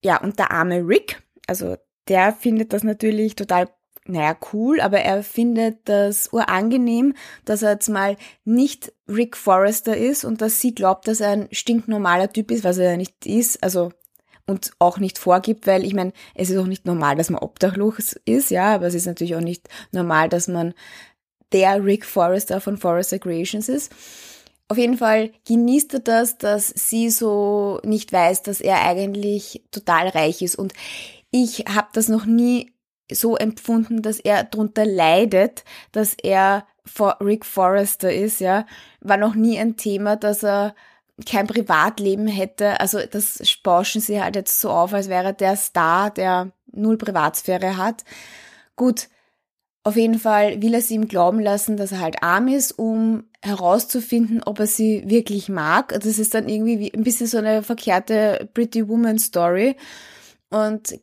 Ja, 0.05 0.21
und 0.21 0.39
der 0.39 0.51
arme 0.51 0.87
Rick, 0.87 1.23
also 1.47 1.77
der 2.09 2.35
findet 2.35 2.75
das 2.75 2.83
natürlich 2.83 3.37
total 3.37 3.71
naja, 4.09 4.37
cool, 4.53 4.81
aber 4.81 5.01
er 5.01 5.23
findet 5.23 5.89
das 5.89 6.33
urangenehm, 6.33 7.15
dass 7.45 7.63
er 7.63 7.73
jetzt 7.73 7.89
mal 7.89 8.17
nicht 8.45 8.93
Rick 9.07 9.37
Forrester 9.37 9.97
ist 9.97 10.25
und 10.25 10.41
dass 10.41 10.61
sie 10.61 10.75
glaubt, 10.75 11.07
dass 11.09 11.21
er 11.21 11.31
ein 11.31 11.49
stinknormaler 11.53 12.33
Typ 12.33 12.51
ist, 12.51 12.65
was 12.65 12.79
er 12.79 12.93
ja 12.93 12.97
nicht 12.97 13.27
ist, 13.27 13.63
also 13.63 13.93
und 14.47 14.73
auch 14.79 14.99
nicht 14.99 15.19
vorgibt, 15.19 15.67
weil 15.67 15.85
ich 15.85 15.95
meine, 15.95 16.13
es 16.35 16.49
ist 16.49 16.57
auch 16.57 16.67
nicht 16.67 16.87
normal, 16.87 17.17
dass 17.17 17.29
man 17.29 17.43
obdachlos 17.43 18.19
ist, 18.25 18.51
ja, 18.51 18.75
aber 18.75 18.87
es 18.87 18.95
ist 18.95 19.07
natürlich 19.07 19.37
auch 19.37 19.43
nicht 19.43 19.69
normal, 19.93 20.31
dass 20.31 20.49
man 20.49 20.73
der 21.53 21.85
Rick 21.85 22.07
Forrester 22.07 22.61
von 22.61 22.79
Forrester 22.79 23.19
Creations 23.19 23.69
ist. 23.69 23.93
Auf 24.69 24.79
jeden 24.79 24.97
Fall 24.97 25.33
genießt 25.47 25.95
er 25.95 26.01
das, 26.01 26.39
dass 26.39 26.69
sie 26.69 27.11
so 27.11 27.81
nicht 27.85 28.13
weiß, 28.13 28.43
dass 28.43 28.61
er 28.61 28.83
eigentlich 28.83 29.63
total 29.71 30.09
reich 30.09 30.43
ist. 30.43 30.57
Und 30.57 30.73
ich 31.31 31.65
habe 31.69 31.89
das 31.93 32.09
noch 32.09 32.27
nie 32.27 32.73
so 33.11 33.37
empfunden, 33.37 34.03
dass 34.03 34.21
er 34.21 34.45
darunter 34.45 34.85
leidet, 34.85 35.65
dass 35.93 36.15
er 36.15 36.67
Rick 37.21 37.45
Forrester 37.45 38.13
ist, 38.13 38.41
ja. 38.41 38.67
War 39.01 39.17
noch 39.17 39.35
nie 39.35 39.59
ein 39.59 39.77
Thema, 39.77 40.17
dass 40.17 40.43
er 40.43 40.75
kein 41.27 41.47
Privatleben 41.47 42.27
hätte. 42.27 42.81
Also 42.81 43.01
das 43.11 43.43
bauschen 43.63 44.01
sie 44.01 44.23
halt 44.23 44.37
jetzt 44.37 44.61
so 44.61 44.71
auf, 44.71 44.95
als 44.95 45.09
wäre 45.09 45.35
der 45.35 45.57
Star, 45.57 46.11
der 46.11 46.53
null 46.73 46.97
Privatsphäre 46.97 47.77
hat. 47.77 48.05
Gut, 48.77 49.09
auf 49.83 49.97
jeden 49.97 50.19
Fall 50.19 50.61
will 50.63 50.75
er 50.75 50.83
sie 50.83 50.95
ihm 50.95 51.09
glauben 51.09 51.41
lassen, 51.41 51.77
dass 51.77 51.93
er 51.93 52.01
halt 52.01 52.23
arm 52.23 52.49
ist, 52.49 52.73
um 52.73 53.25
herauszufinden, 53.43 54.43
ob 54.43 54.61
er 54.61 54.67
sie 54.67 55.03
wirklich 55.07 55.49
mag. 55.49 55.89
Das 55.89 56.19
ist 56.19 56.35
dann 56.35 56.49
irgendwie 56.49 56.79
wie 56.79 56.93
ein 56.93 57.05
bisschen 57.05 57.27
so 57.27 57.39
eine 57.39 57.63
verkehrte 57.63 58.49
Pretty 58.55 58.89
Woman 58.89 59.19
Story. 59.19 59.77
Und 60.51 60.99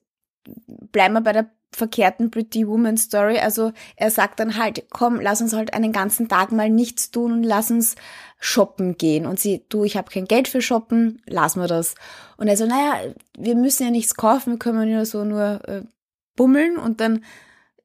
bleiben 0.92 1.14
wir 1.14 1.22
bei 1.22 1.34
der 1.34 1.50
verkehrten 1.72 2.32
Pretty 2.32 2.68
Woman 2.68 2.98
Story. 2.98 3.38
Also 3.38 3.72
er 3.96 4.12
sagt 4.12 4.40
dann 4.40 4.58
halt, 4.58 4.86
komm, 4.90 5.20
lass 5.20 5.42
uns 5.42 5.54
halt 5.54 5.74
einen 5.74 5.92
ganzen 5.92 6.28
Tag 6.28 6.52
mal 6.52 6.70
nichts 6.70 7.12
tun 7.12 7.32
und 7.32 7.44
lass 7.44 7.72
uns 7.72 7.96
shoppen 8.40 8.98
gehen. 8.98 9.26
Und 9.26 9.40
sie, 9.40 9.66
du, 9.70 9.84
ich 9.84 9.98
habe 9.98 10.12
kein 10.12 10.26
Geld 10.26 10.48
für 10.48 10.62
shoppen, 10.62 11.22
lass 11.26 11.56
mir 11.56 11.68
das. 11.68 11.96
Und 12.38 12.48
er 12.48 12.58
so, 12.58 12.66
naja, 12.66 13.14
wir 13.38 13.56
müssen 13.56 13.84
ja 13.84 13.92
nichts 13.92 14.16
kaufen, 14.16 14.54
wir 14.54 14.60
können 14.60 14.90
ja 14.90 15.06
so 15.06 15.24
nur 15.24 15.62
äh, 15.68 15.82
bummeln 16.36 16.78
und 16.78 17.00
dann 17.02 17.24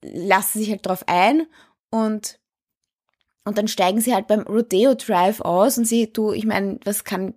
lassen 0.03 0.59
sie 0.59 0.65
sich 0.65 0.71
halt 0.71 0.87
drauf 0.87 1.05
ein 1.07 1.47
und 1.91 2.40
und 3.45 3.57
dann 3.57 3.69
steigen 3.69 4.01
sie 4.01 4.15
halt 4.15 4.27
beim 4.27 4.43
Rodeo 4.43 4.95
Drive 4.95 5.41
aus 5.41 5.79
und 5.79 5.87
sie, 5.87 6.13
du, 6.13 6.33
ich 6.33 6.45
meine, 6.45 6.79
was 6.85 7.05
kann, 7.05 7.35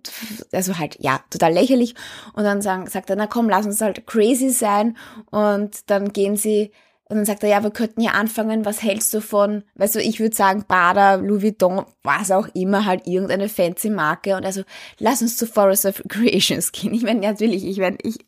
also 0.52 0.78
halt, 0.78 0.96
ja, 1.00 1.20
total 1.30 1.52
lächerlich. 1.54 1.94
Und 2.34 2.44
dann 2.44 2.60
sagen, 2.60 2.86
sagt 2.88 3.08
er, 3.08 3.16
na 3.16 3.26
komm, 3.26 3.48
lass 3.48 3.64
uns 3.64 3.80
halt 3.80 4.06
crazy 4.06 4.50
sein. 4.50 4.96
Und 5.30 5.90
dann 5.90 6.12
gehen 6.12 6.36
sie, 6.36 6.72
und 7.08 7.16
dann 7.16 7.24
sagt 7.24 7.42
er, 7.42 7.48
ja, 7.48 7.62
wir 7.62 7.70
könnten 7.70 8.02
ja 8.02 8.12
anfangen, 8.12 8.66
was 8.66 8.82
hältst 8.82 9.14
du 9.14 9.20
von, 9.20 9.64
weißt 9.76 9.94
du, 9.94 10.00
ich 10.00 10.20
würde 10.20 10.36
sagen, 10.36 10.64
Prada, 10.68 11.14
Louis 11.14 11.42
Vuitton, 11.42 11.84
was 12.02 12.30
auch 12.30 12.48
immer, 12.54 12.84
halt 12.84 13.06
irgendeine 13.06 13.48
fancy 13.48 13.88
Marke. 13.88 14.36
Und 14.36 14.44
also, 14.44 14.62
lass 14.98 15.22
uns 15.22 15.38
zu 15.38 15.46
Forest 15.46 15.86
of 15.86 16.02
Creations 16.08 16.72
gehen. 16.72 16.92
Ich 16.92 17.02
meine, 17.02 17.20
natürlich, 17.20 17.64
ich 17.64 17.78
meine, 17.78 17.96
ich, 18.02 18.18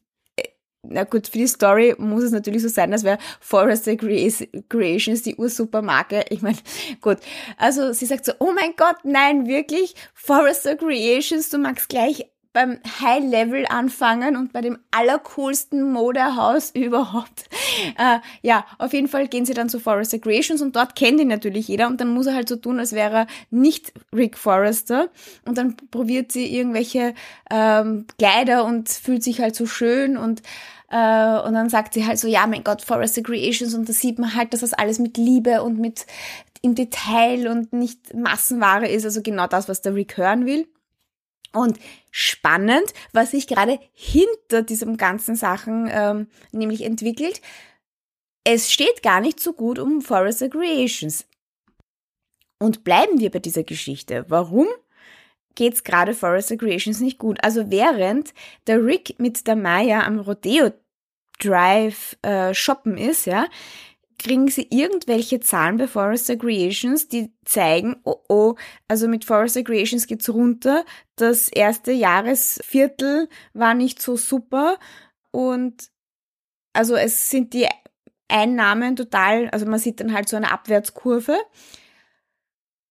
na 0.88 1.04
gut, 1.04 1.28
für 1.28 1.38
die 1.38 1.46
Story 1.46 1.94
muss 1.98 2.24
es 2.24 2.32
natürlich 2.32 2.62
so 2.62 2.68
sein, 2.68 2.92
als 2.92 3.04
wäre 3.04 3.18
Forrester 3.40 3.96
Creations 3.96 5.22
die 5.22 5.36
Ursupermarke. 5.36 6.24
Ich 6.30 6.42
meine, 6.42 6.58
gut. 7.00 7.18
Also 7.56 7.92
sie 7.92 8.06
sagt 8.06 8.24
so, 8.24 8.32
oh 8.38 8.52
mein 8.54 8.74
Gott, 8.76 8.96
nein, 9.04 9.46
wirklich, 9.46 9.94
Forrester 10.14 10.76
Creations, 10.76 11.48
du 11.48 11.58
magst 11.58 11.88
gleich 11.88 12.26
beim 12.56 12.78
High 13.02 13.22
Level 13.22 13.66
anfangen 13.68 14.34
und 14.34 14.54
bei 14.54 14.62
dem 14.62 14.78
allercoolsten 14.90 15.92
Modehaus 15.92 16.70
überhaupt. 16.70 17.44
Äh, 17.98 18.20
ja, 18.40 18.64
auf 18.78 18.94
jeden 18.94 19.06
Fall 19.06 19.28
gehen 19.28 19.44
sie 19.44 19.52
dann 19.52 19.68
zu 19.68 19.78
Forrester 19.78 20.18
Creations 20.18 20.62
und 20.62 20.74
dort 20.76 20.96
kennt 20.96 21.20
ihn 21.20 21.28
natürlich 21.28 21.68
jeder 21.68 21.88
und 21.88 22.00
dann 22.00 22.08
muss 22.08 22.26
er 22.26 22.34
halt 22.34 22.48
so 22.48 22.56
tun, 22.56 22.78
als 22.78 22.92
wäre 22.92 23.14
er 23.14 23.26
nicht 23.50 23.92
Rick 24.14 24.38
Forrester 24.38 25.10
und 25.44 25.58
dann 25.58 25.76
probiert 25.90 26.32
sie 26.32 26.46
irgendwelche 26.56 27.14
ähm, 27.50 28.06
Kleider 28.18 28.64
und 28.64 28.88
fühlt 28.88 29.22
sich 29.22 29.40
halt 29.40 29.54
so 29.54 29.66
schön 29.66 30.16
und 30.16 30.40
äh, 30.88 31.40
und 31.40 31.54
dann 31.54 31.68
sagt 31.68 31.94
sie 31.94 32.06
halt 32.06 32.18
so, 32.18 32.28
ja, 32.28 32.46
mein 32.46 32.64
Gott, 32.64 32.82
Forest 32.82 33.22
Creations 33.24 33.74
und 33.74 33.88
da 33.88 33.92
sieht 33.92 34.18
man 34.18 34.34
halt, 34.34 34.52
dass 34.52 34.60
das 34.60 34.72
alles 34.72 34.98
mit 34.98 35.16
Liebe 35.16 35.62
und 35.62 35.78
mit 35.78 36.06
im 36.62 36.74
Detail 36.74 37.48
und 37.48 37.72
nicht 37.72 38.14
Massenware 38.14 38.88
ist, 38.88 39.04
also 39.04 39.22
genau 39.22 39.46
das, 39.46 39.68
was 39.68 39.82
der 39.82 39.94
Rick 39.94 40.16
hören 40.16 40.46
will. 40.46 40.68
Und 41.52 41.78
spannend, 42.10 42.92
was 43.12 43.30
sich 43.30 43.46
gerade 43.46 43.78
hinter 43.92 44.62
diesem 44.62 44.96
ganzen 44.96 45.36
Sachen 45.36 45.88
ähm, 45.90 46.28
nämlich 46.52 46.82
entwickelt, 46.82 47.40
es 48.44 48.72
steht 48.72 49.02
gar 49.02 49.20
nicht 49.20 49.40
so 49.40 49.52
gut 49.54 49.78
um 49.78 50.02
Forest 50.02 50.50
Creations. 50.50 51.26
Und 52.58 52.84
bleiben 52.84 53.20
wir 53.20 53.30
bei 53.30 53.38
dieser 53.38 53.64
Geschichte. 53.64 54.24
Warum 54.28 54.66
geht's 55.56 55.82
gerade 55.82 56.14
Forest 56.14 56.56
Creations 56.58 57.00
nicht 57.00 57.18
gut? 57.18 57.42
Also 57.42 57.70
während 57.70 58.32
der 58.68 58.84
Rick 58.84 59.16
mit 59.18 59.46
der 59.48 59.56
Maya 59.56 60.04
am 60.04 60.20
Rodeo 60.20 60.70
Drive 61.40 62.16
äh, 62.22 62.54
shoppen 62.54 62.96
ist, 62.96 63.26
ja, 63.26 63.46
kriegen 64.18 64.48
sie 64.48 64.68
irgendwelche 64.70 65.40
Zahlen 65.40 65.76
bei 65.76 65.86
Forester 65.86 66.36
Creations, 66.36 67.08
die 67.08 67.32
zeigen, 67.44 67.96
oh 68.04 68.22
oh, 68.28 68.54
also 68.88 69.08
mit 69.08 69.24
Forester 69.24 69.62
Creations 69.62 70.06
geht's 70.06 70.28
runter. 70.28 70.84
Das 71.16 71.48
erste 71.48 71.92
Jahresviertel 71.92 73.28
war 73.52 73.74
nicht 73.74 74.00
so 74.00 74.16
super 74.16 74.78
und 75.30 75.90
also 76.72 76.94
es 76.96 77.30
sind 77.30 77.52
die 77.52 77.66
Einnahmen 78.28 78.96
total, 78.96 79.48
also 79.50 79.66
man 79.66 79.78
sieht 79.78 80.00
dann 80.00 80.12
halt 80.12 80.28
so 80.28 80.36
eine 80.36 80.50
Abwärtskurve. 80.50 81.38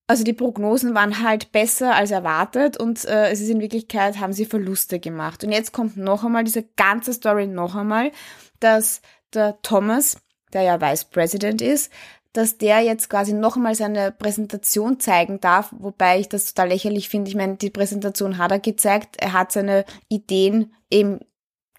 Also 0.07 0.23
die 0.23 0.33
Prognosen 0.33 0.93
waren 0.93 1.23
halt 1.23 1.51
besser 1.51 1.95
als 1.95 2.11
erwartet 2.11 2.77
und 2.77 3.03
äh, 3.05 3.31
es 3.31 3.41
ist 3.41 3.49
in 3.49 3.61
Wirklichkeit, 3.61 4.19
haben 4.19 4.33
sie 4.33 4.45
Verluste 4.45 4.99
gemacht. 4.99 5.43
Und 5.43 5.51
jetzt 5.51 5.71
kommt 5.71 5.97
noch 5.97 6.23
einmal 6.23 6.43
diese 6.43 6.63
ganze 6.75 7.11
Story 7.11 7.47
noch 7.47 7.75
einmal, 7.75 8.11
dass 8.59 9.01
der 9.33 9.59
Thomas, 9.63 10.17
der 10.53 10.61
ja 10.61 10.79
Vice 10.79 11.05
President 11.05 11.61
ist, 11.61 11.91
dass 12.33 12.57
der 12.57 12.81
jetzt 12.81 13.09
quasi 13.09 13.33
noch 13.33 13.55
einmal 13.55 13.75
seine 13.75 14.11
Präsentation 14.11 14.99
zeigen 14.99 15.39
darf, 15.39 15.73
wobei 15.77 16.19
ich 16.19 16.29
das 16.29 16.53
total 16.53 16.69
lächerlich 16.69 17.09
finde. 17.09 17.29
Ich 17.29 17.35
meine, 17.35 17.55
die 17.55 17.69
Präsentation 17.69 18.37
hat 18.37 18.51
er 18.51 18.59
gezeigt, 18.59 19.15
er 19.19 19.33
hat 19.33 19.53
seine 19.53 19.85
Ideen 20.09 20.73
eben 20.91 21.21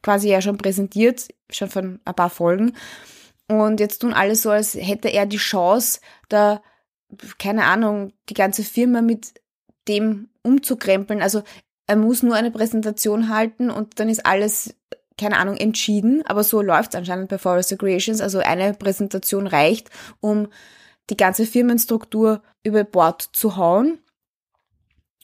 quasi 0.03 0.31
ja 0.31 0.41
schon 0.41 0.57
präsentiert, 0.57 1.29
schon 1.51 1.69
von 1.69 2.01
ein 2.05 2.15
paar 2.15 2.31
Folgen. 2.31 2.75
Und 3.49 3.81
jetzt 3.81 3.99
tun 3.99 4.13
alle 4.13 4.35
so, 4.35 4.51
als 4.51 4.75
hätte 4.75 5.09
er 5.09 5.27
die 5.27 5.37
Chance, 5.37 6.01
da 6.29 6.63
keine 7.39 7.65
Ahnung, 7.65 8.13
die 8.29 8.35
ganze 8.35 8.63
Firma 8.63 9.03
mit 9.03 9.35
dem 9.89 10.29
umzukrempeln. 10.43 11.23
Also 11.23 11.43
er 11.87 11.97
muss 11.97 12.23
nur 12.23 12.35
eine 12.35 12.51
Präsentation 12.51 13.29
halten 13.29 13.71
und 13.71 14.01
dann 14.01 14.09
ist 14.09 14.27
alles, 14.27 14.75
keine 15.19 15.39
Ahnung, 15.39 15.57
entschieden. 15.57 16.25
Aber 16.27 16.45
so 16.45 16.61
läuft 16.63 16.91
es 16.91 16.99
anscheinend 16.99 17.29
bei 17.29 17.39
Forrester 17.39 17.77
Creations. 17.77 18.21
Also 18.21 18.39
eine 18.39 18.75
Präsentation 18.75 19.47
reicht, 19.47 19.91
um 20.21 20.49
die 21.11 21.17
ganze 21.17 21.47
Firmenstruktur 21.47 22.43
über 22.65 22.85
Bord 22.85 23.23
zu 23.33 23.57
hauen. 23.57 23.99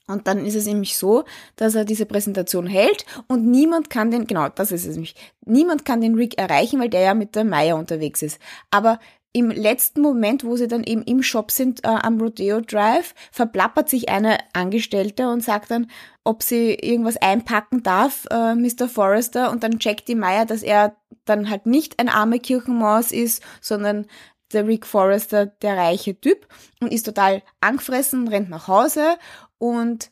Und 0.06 0.26
dann 0.26 0.44
ist 0.44 0.56
es 0.56 0.66
nämlich 0.66 0.96
so, 0.96 1.24
dass 1.56 1.74
er 1.74 1.84
diese 1.84 2.06
Präsentation 2.06 2.66
hält 2.66 3.06
und 3.28 3.46
niemand 3.46 3.88
kann 3.88 4.10
den, 4.10 4.26
genau, 4.26 4.48
das 4.48 4.72
ist 4.72 4.84
es 4.84 4.94
nämlich, 4.94 5.14
niemand 5.46 5.84
kann 5.84 6.00
den 6.00 6.16
Rick 6.16 6.38
erreichen, 6.38 6.80
weil 6.80 6.90
der 6.90 7.00
ja 7.00 7.14
mit 7.14 7.36
der 7.36 7.44
Maya 7.44 7.76
unterwegs 7.76 8.20
ist. 8.20 8.40
Aber 8.70 8.98
im 9.32 9.50
letzten 9.50 10.02
Moment, 10.02 10.44
wo 10.44 10.56
sie 10.56 10.68
dann 10.68 10.84
eben 10.84 11.02
im 11.02 11.22
Shop 11.22 11.50
sind 11.50 11.84
äh, 11.84 11.88
am 11.88 12.20
Rodeo 12.20 12.60
Drive, 12.60 13.14
verplappert 13.30 13.88
sich 13.88 14.10
eine 14.10 14.38
Angestellte 14.52 15.28
und 15.30 15.42
sagt 15.42 15.70
dann, 15.70 15.90
ob 16.22 16.42
sie 16.42 16.74
irgendwas 16.74 17.16
einpacken 17.16 17.82
darf, 17.82 18.26
äh, 18.30 18.54
Mr. 18.54 18.88
Forrester, 18.88 19.50
und 19.50 19.62
dann 19.62 19.78
checkt 19.78 20.08
die 20.08 20.14
Maya, 20.14 20.44
dass 20.44 20.62
er 20.62 20.96
dann 21.24 21.48
halt 21.48 21.66
nicht 21.66 21.98
ein 21.98 22.08
arme 22.08 22.40
Kirchenmaus 22.40 23.10
ist, 23.10 23.42
sondern 23.60 24.06
der 24.52 24.66
Rick 24.66 24.86
Forrester, 24.86 25.46
der 25.46 25.78
reiche 25.78 26.20
Typ, 26.20 26.46
und 26.80 26.92
ist 26.92 27.04
total 27.04 27.42
angefressen, 27.60 28.28
rennt 28.28 28.50
nach 28.50 28.68
Hause 28.68 29.16
und 29.56 30.10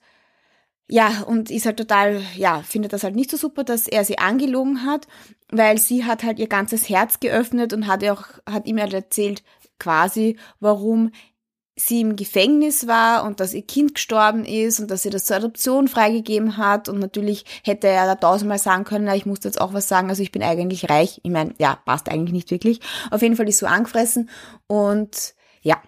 ja, 0.90 1.22
und 1.22 1.50
ist 1.50 1.66
halt 1.66 1.76
total, 1.76 2.20
ja, 2.36 2.62
findet 2.62 2.92
das 2.92 3.04
halt 3.04 3.14
nicht 3.14 3.30
so 3.30 3.36
super, 3.36 3.62
dass 3.62 3.86
er 3.86 4.04
sie 4.04 4.18
angelogen 4.18 4.84
hat, 4.84 5.06
weil 5.50 5.78
sie 5.78 6.04
hat 6.04 6.24
halt 6.24 6.40
ihr 6.40 6.48
ganzes 6.48 6.88
Herz 6.88 7.20
geöffnet 7.20 7.72
und 7.72 7.86
hat, 7.86 8.04
auch, 8.04 8.24
hat 8.44 8.66
ihm 8.66 8.80
halt 8.80 8.92
erzählt, 8.92 9.44
quasi, 9.78 10.36
warum 10.58 11.12
sie 11.76 12.00
im 12.00 12.16
Gefängnis 12.16 12.88
war 12.88 13.24
und 13.24 13.38
dass 13.40 13.54
ihr 13.54 13.62
Kind 13.62 13.94
gestorben 13.94 14.44
ist 14.44 14.80
und 14.80 14.90
dass 14.90 15.02
sie 15.02 15.10
das 15.10 15.24
zur 15.24 15.36
Adoption 15.36 15.86
freigegeben 15.86 16.56
hat. 16.56 16.88
Und 16.88 16.98
natürlich 16.98 17.44
hätte 17.62 17.86
er 17.86 18.06
da 18.06 18.16
tausendmal 18.16 18.58
sagen 18.58 18.84
können, 18.84 19.04
na, 19.04 19.14
ich 19.14 19.26
muss 19.26 19.38
jetzt 19.44 19.60
auch 19.60 19.72
was 19.72 19.88
sagen, 19.88 20.10
also 20.10 20.22
ich 20.22 20.32
bin 20.32 20.42
eigentlich 20.42 20.90
reich. 20.90 21.20
Ich 21.22 21.30
meine, 21.30 21.54
ja, 21.58 21.76
passt 21.84 22.10
eigentlich 22.10 22.32
nicht 22.32 22.50
wirklich. 22.50 22.80
Auf 23.10 23.22
jeden 23.22 23.36
Fall 23.36 23.48
ist 23.48 23.58
so 23.58 23.66
angefressen 23.66 24.28
und 24.66 25.34
ja. 25.62 25.80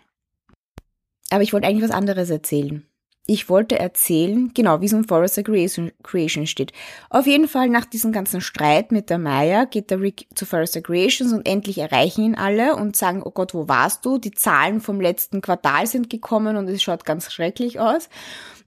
Aber 1.30 1.42
ich 1.42 1.52
wollte 1.52 1.66
eigentlich 1.66 1.84
was 1.84 1.94
anderes 1.94 2.30
erzählen. 2.30 2.86
Ich 3.26 3.48
wollte 3.48 3.78
erzählen, 3.78 4.50
genau, 4.52 4.80
wie 4.80 4.86
es 4.86 4.92
in 4.92 5.04
Forrester 5.04 5.44
Creation 5.44 6.46
steht. 6.46 6.72
Auf 7.08 7.26
jeden 7.26 7.46
Fall 7.46 7.68
nach 7.68 7.84
diesem 7.84 8.10
ganzen 8.10 8.40
Streit 8.40 8.90
mit 8.90 9.10
der 9.10 9.18
Maya 9.18 9.64
geht 9.64 9.90
der 9.90 10.00
Rick 10.00 10.26
zu 10.34 10.44
Forrester 10.44 10.80
Creations 10.80 11.32
und 11.32 11.46
endlich 11.46 11.78
erreichen 11.78 12.24
ihn 12.24 12.34
alle 12.34 12.74
und 12.74 12.96
sagen, 12.96 13.22
oh 13.24 13.30
Gott, 13.30 13.54
wo 13.54 13.68
warst 13.68 14.04
du? 14.04 14.18
Die 14.18 14.32
Zahlen 14.32 14.80
vom 14.80 15.00
letzten 15.00 15.40
Quartal 15.40 15.86
sind 15.86 16.10
gekommen 16.10 16.56
und 16.56 16.68
es 16.68 16.82
schaut 16.82 17.04
ganz 17.04 17.30
schrecklich 17.32 17.78
aus. 17.78 18.08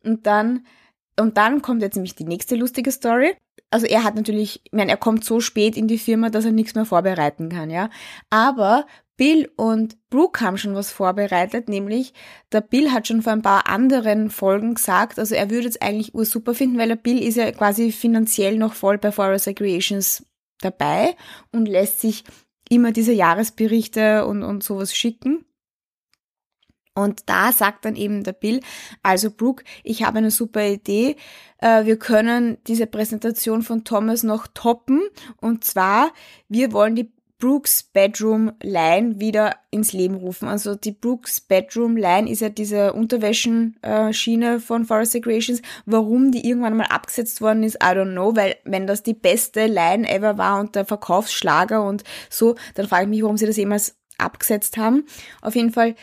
Und 0.03 0.25
dann, 0.25 0.65
und 1.19 1.37
dann 1.37 1.61
kommt 1.61 1.81
jetzt 1.81 1.95
nämlich 1.95 2.15
die 2.15 2.25
nächste 2.25 2.55
lustige 2.55 2.91
Story. 2.91 3.35
Also 3.71 3.87
er 3.87 4.03
hat 4.03 4.15
natürlich, 4.15 4.61
ich 4.63 4.71
meine, 4.73 4.91
er 4.91 4.97
kommt 4.97 5.25
so 5.25 5.39
spät 5.39 5.75
in 5.75 5.87
die 5.87 5.97
Firma, 5.97 6.29
dass 6.29 6.45
er 6.45 6.51
nichts 6.51 6.75
mehr 6.75 6.85
vorbereiten 6.85 7.49
kann, 7.49 7.69
ja. 7.69 7.89
Aber 8.29 8.85
Bill 9.17 9.49
und 9.55 9.97
Brooke 10.09 10.41
haben 10.41 10.57
schon 10.57 10.75
was 10.75 10.91
vorbereitet, 10.91 11.69
nämlich 11.69 12.13
der 12.51 12.61
Bill 12.61 12.91
hat 12.91 13.07
schon 13.07 13.21
vor 13.21 13.31
ein 13.31 13.41
paar 13.41 13.67
anderen 13.67 14.29
Folgen 14.29 14.75
gesagt, 14.75 15.19
also 15.19 15.35
er 15.35 15.49
würde 15.49 15.69
es 15.69 15.81
eigentlich 15.81 16.13
ursuper 16.13 16.53
finden, 16.53 16.77
weil 16.77 16.89
der 16.89 16.95
Bill 16.95 17.23
ist 17.23 17.35
ja 17.35 17.51
quasi 17.51 17.91
finanziell 17.91 18.57
noch 18.57 18.73
voll 18.73 18.97
bei 18.97 19.11
Forest 19.11 19.55
Creations 19.55 20.25
dabei 20.59 21.15
und 21.51 21.67
lässt 21.67 22.01
sich 22.01 22.25
immer 22.69 22.91
diese 22.91 23.13
Jahresberichte 23.13 24.25
und, 24.25 24.43
und 24.43 24.63
sowas 24.63 24.95
schicken. 24.95 25.44
Und 26.95 27.29
da 27.29 27.51
sagt 27.51 27.85
dann 27.85 27.95
eben 27.95 28.23
der 28.23 28.33
Bill, 28.33 28.61
also 29.03 29.29
Brooke, 29.29 29.63
ich 29.83 30.03
habe 30.03 30.17
eine 30.17 30.31
super 30.31 30.65
Idee. 30.65 31.17
Äh, 31.59 31.85
wir 31.85 31.99
können 31.99 32.57
diese 32.67 32.87
Präsentation 32.87 33.61
von 33.61 33.83
Thomas 33.83 34.23
noch 34.23 34.47
toppen. 34.47 35.01
Und 35.41 35.65
zwar, 35.65 36.11
wir 36.47 36.71
wollen 36.71 36.95
die 36.95 37.11
Brooks 37.37 37.83
Bedroom 37.83 38.53
Line 38.63 39.19
wieder 39.19 39.57
ins 39.69 39.91
Leben 39.91 40.15
rufen. 40.15 40.47
Also 40.47 40.75
die 40.75 40.93
Brooks 40.93 41.41
Bedroom 41.41 41.97
Line 41.97 42.29
ist 42.29 42.39
ja 42.39 42.49
diese 42.49 42.93
Unterwäschenschiene 42.93 44.61
von 44.61 44.85
Forest 44.85 45.21
Creations. 45.21 45.61
Warum 45.85 46.31
die 46.31 46.47
irgendwann 46.47 46.77
mal 46.77 46.87
abgesetzt 46.87 47.41
worden 47.41 47.63
ist, 47.63 47.75
I 47.75 47.87
don't 47.87 48.13
know, 48.13 48.35
weil 48.35 48.55
wenn 48.63 48.87
das 48.87 49.03
die 49.03 49.13
beste 49.13 49.67
Line 49.67 50.09
ever 50.09 50.37
war 50.37 50.61
und 50.61 50.75
der 50.75 50.85
Verkaufsschlager 50.85 51.85
und 51.85 52.03
so, 52.29 52.55
dann 52.75 52.87
frage 52.87 53.03
ich 53.03 53.09
mich, 53.09 53.21
warum 53.21 53.37
sie 53.37 53.45
das 53.47 53.57
jemals 53.57 53.97
abgesetzt 54.17 54.77
haben. 54.77 55.05
Auf 55.41 55.55
jeden 55.55 55.73
Fall 55.73 55.95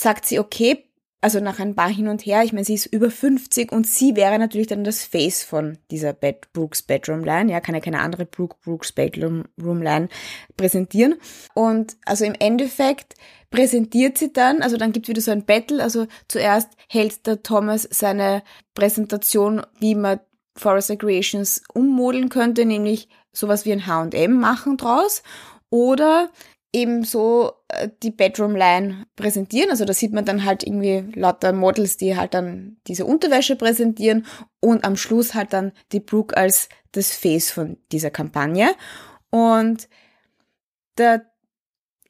sagt 0.00 0.26
sie, 0.26 0.38
okay, 0.38 0.86
also 1.20 1.40
nach 1.40 1.58
ein 1.58 1.74
paar 1.74 1.88
hin 1.88 2.08
und 2.08 2.24
her, 2.24 2.44
ich 2.44 2.52
meine, 2.52 2.64
sie 2.64 2.74
ist 2.74 2.86
über 2.86 3.10
50 3.10 3.72
und 3.72 3.86
sie 3.86 4.14
wäre 4.14 4.38
natürlich 4.38 4.66
dann 4.68 4.84
das 4.84 5.02
Face 5.02 5.42
von 5.42 5.78
dieser 5.90 6.12
Bed 6.12 6.52
Brooks 6.52 6.82
Bedroom 6.82 7.24
Line, 7.24 7.50
ja, 7.50 7.60
kann 7.60 7.74
ja 7.74 7.80
keine 7.80 8.00
andere 8.00 8.26
Brooke 8.26 8.56
Brooks 8.62 8.92
Bedroom 8.92 9.44
Line 9.56 10.08
präsentieren. 10.56 11.16
Und 11.54 11.96
also 12.04 12.24
im 12.24 12.34
Endeffekt 12.38 13.14
präsentiert 13.50 14.18
sie 14.18 14.32
dann, 14.32 14.62
also 14.62 14.76
dann 14.76 14.92
gibt 14.92 15.06
es 15.06 15.08
wieder 15.08 15.22
so 15.22 15.30
ein 15.30 15.44
Battle, 15.44 15.82
also 15.82 16.06
zuerst 16.28 16.68
hält 16.88 17.26
der 17.26 17.42
Thomas 17.42 17.88
seine 17.90 18.42
Präsentation, 18.74 19.62
wie 19.80 19.94
man 19.94 20.20
Forest 20.54 20.98
Creations 20.98 21.62
ummodeln 21.74 22.28
könnte, 22.28 22.64
nämlich 22.64 23.08
sowas 23.32 23.64
wie 23.64 23.72
ein 23.72 23.86
H&M 23.86 24.38
machen 24.38 24.76
draus. 24.76 25.22
Oder 25.70 26.30
eben 26.76 27.04
so 27.04 27.52
äh, 27.68 27.88
die 28.02 28.10
Bedroom-Line 28.10 29.06
präsentieren. 29.16 29.70
Also 29.70 29.86
da 29.86 29.94
sieht 29.94 30.12
man 30.12 30.26
dann 30.26 30.44
halt 30.44 30.62
irgendwie 30.62 31.10
lauter 31.18 31.54
Models, 31.54 31.96
die 31.96 32.16
halt 32.16 32.34
dann 32.34 32.76
diese 32.86 33.06
Unterwäsche 33.06 33.56
präsentieren 33.56 34.26
und 34.60 34.84
am 34.84 34.96
Schluss 34.96 35.34
halt 35.34 35.54
dann 35.54 35.72
die 35.92 36.00
Brooke 36.00 36.36
als 36.36 36.68
das 36.92 37.12
Face 37.12 37.50
von 37.50 37.78
dieser 37.92 38.10
Kampagne. 38.10 38.68
Und 39.30 39.88
der 40.98 41.24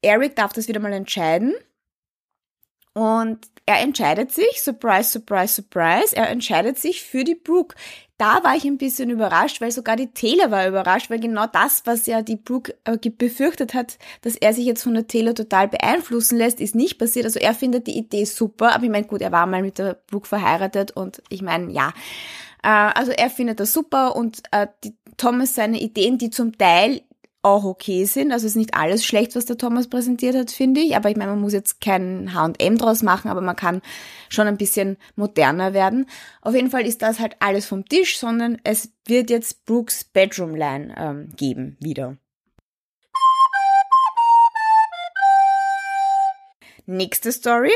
Eric 0.03 0.35
darf 0.35 0.53
das 0.53 0.67
wieder 0.67 0.81
mal 0.81 0.93
entscheiden. 0.93 1.55
Und 2.93 3.47
er 3.67 3.81
entscheidet 3.81 4.33
sich, 4.33 4.63
surprise, 4.63 5.11
surprise, 5.11 5.55
surprise, 5.55 6.17
er 6.17 6.29
entscheidet 6.29 6.79
sich 6.79 7.03
für 7.05 7.23
die 7.23 7.35
Brooke 7.35 7.77
da 8.19 8.43
war 8.43 8.57
ich 8.57 8.65
ein 8.65 8.79
bisschen 8.79 9.11
überrascht, 9.11 9.61
weil 9.61 9.71
sogar 9.71 9.97
die 9.97 10.13
Taylor 10.13 10.51
war 10.51 10.67
überrascht, 10.67 11.11
weil 11.11 11.21
genau 11.21 11.47
das, 11.47 11.83
was 11.85 12.07
ja 12.07 12.23
die 12.23 12.37
Brooke 12.37 12.75
äh, 12.85 12.97
befürchtet 13.11 13.75
hat, 13.75 13.99
dass 14.23 14.37
er 14.37 14.55
sich 14.55 14.65
jetzt 14.65 14.83
von 14.83 14.95
der 14.95 15.07
Taylor 15.07 15.35
total 15.35 15.69
beeinflussen 15.69 16.39
lässt, 16.39 16.61
ist 16.61 16.75
nicht 16.75 16.99
passiert. 16.99 17.27
Also 17.27 17.39
er 17.39 17.55
findet 17.55 17.87
die 17.87 17.99
Idee 17.99 18.25
super, 18.25 18.75
aber 18.75 18.85
ich 18.85 18.91
meine, 18.91 19.07
gut, 19.07 19.21
er 19.21 19.33
war 19.33 19.47
mal 19.47 19.63
mit 19.63 19.79
der 19.79 19.99
Brooke 20.07 20.27
verheiratet 20.27 20.93
und 20.93 21.23
ich 21.29 21.43
meine, 21.43 21.71
ja. 21.73 21.93
Äh, 22.63 22.69
also 22.69 23.13
er 23.13 23.29
findet 23.29 23.61
das 23.61 23.73
super 23.73 24.17
und 24.17 24.43
äh, 24.51 24.67
die 24.83 24.95
Thomas 25.19 25.55
seine 25.55 25.81
Ideen, 25.81 26.19
die 26.19 26.31
zum 26.31 26.57
Teil 26.57 27.03
auch 27.43 27.65
okay 27.65 28.05
sind. 28.05 28.33
Also 28.33 28.47
es 28.47 28.53
ist 28.53 28.57
nicht 28.57 28.75
alles 28.75 29.05
schlecht, 29.05 29.37
was 29.37 29.47
der 29.47 29.57
Thomas 29.57 29.89
präsentiert 29.89 30.35
hat, 30.35 30.51
finde 30.51 30.81
ich. 30.81 30.97
Aber 30.97 31.11
ich 31.11 31.17
meine, 31.17 31.31
man 31.31 31.41
muss 31.41 31.53
jetzt 31.53 31.81
kein 31.81 32.35
H&M 32.35 32.79
draus 32.79 33.03
machen, 33.03 33.31
aber 33.31 33.41
man 33.41 33.57
kann 33.57 33.83
schon 34.29 34.49
ein 34.49 34.57
bisschen 34.57 34.97
moderner 35.15 35.73
werden. 35.73 36.07
Auf 36.43 36.55
jeden 36.55 36.71
Fall 36.71 36.87
ist 36.87 37.03
das 37.03 37.21
halt 37.21 37.37
alles 37.41 37.67
vom 37.67 37.85
Tisch, 37.85 38.19
sondern 38.19 38.59
es 38.65 38.91
wird 39.07 39.31
jetzt 39.31 39.65
Brooks 39.65 40.05
Bedroom 40.05 40.55
Line 40.55 40.95
ähm, 40.99 41.29
geben 41.37 41.77
wieder. 41.81 42.17
Nächste 46.87 47.33
Story. 47.33 47.73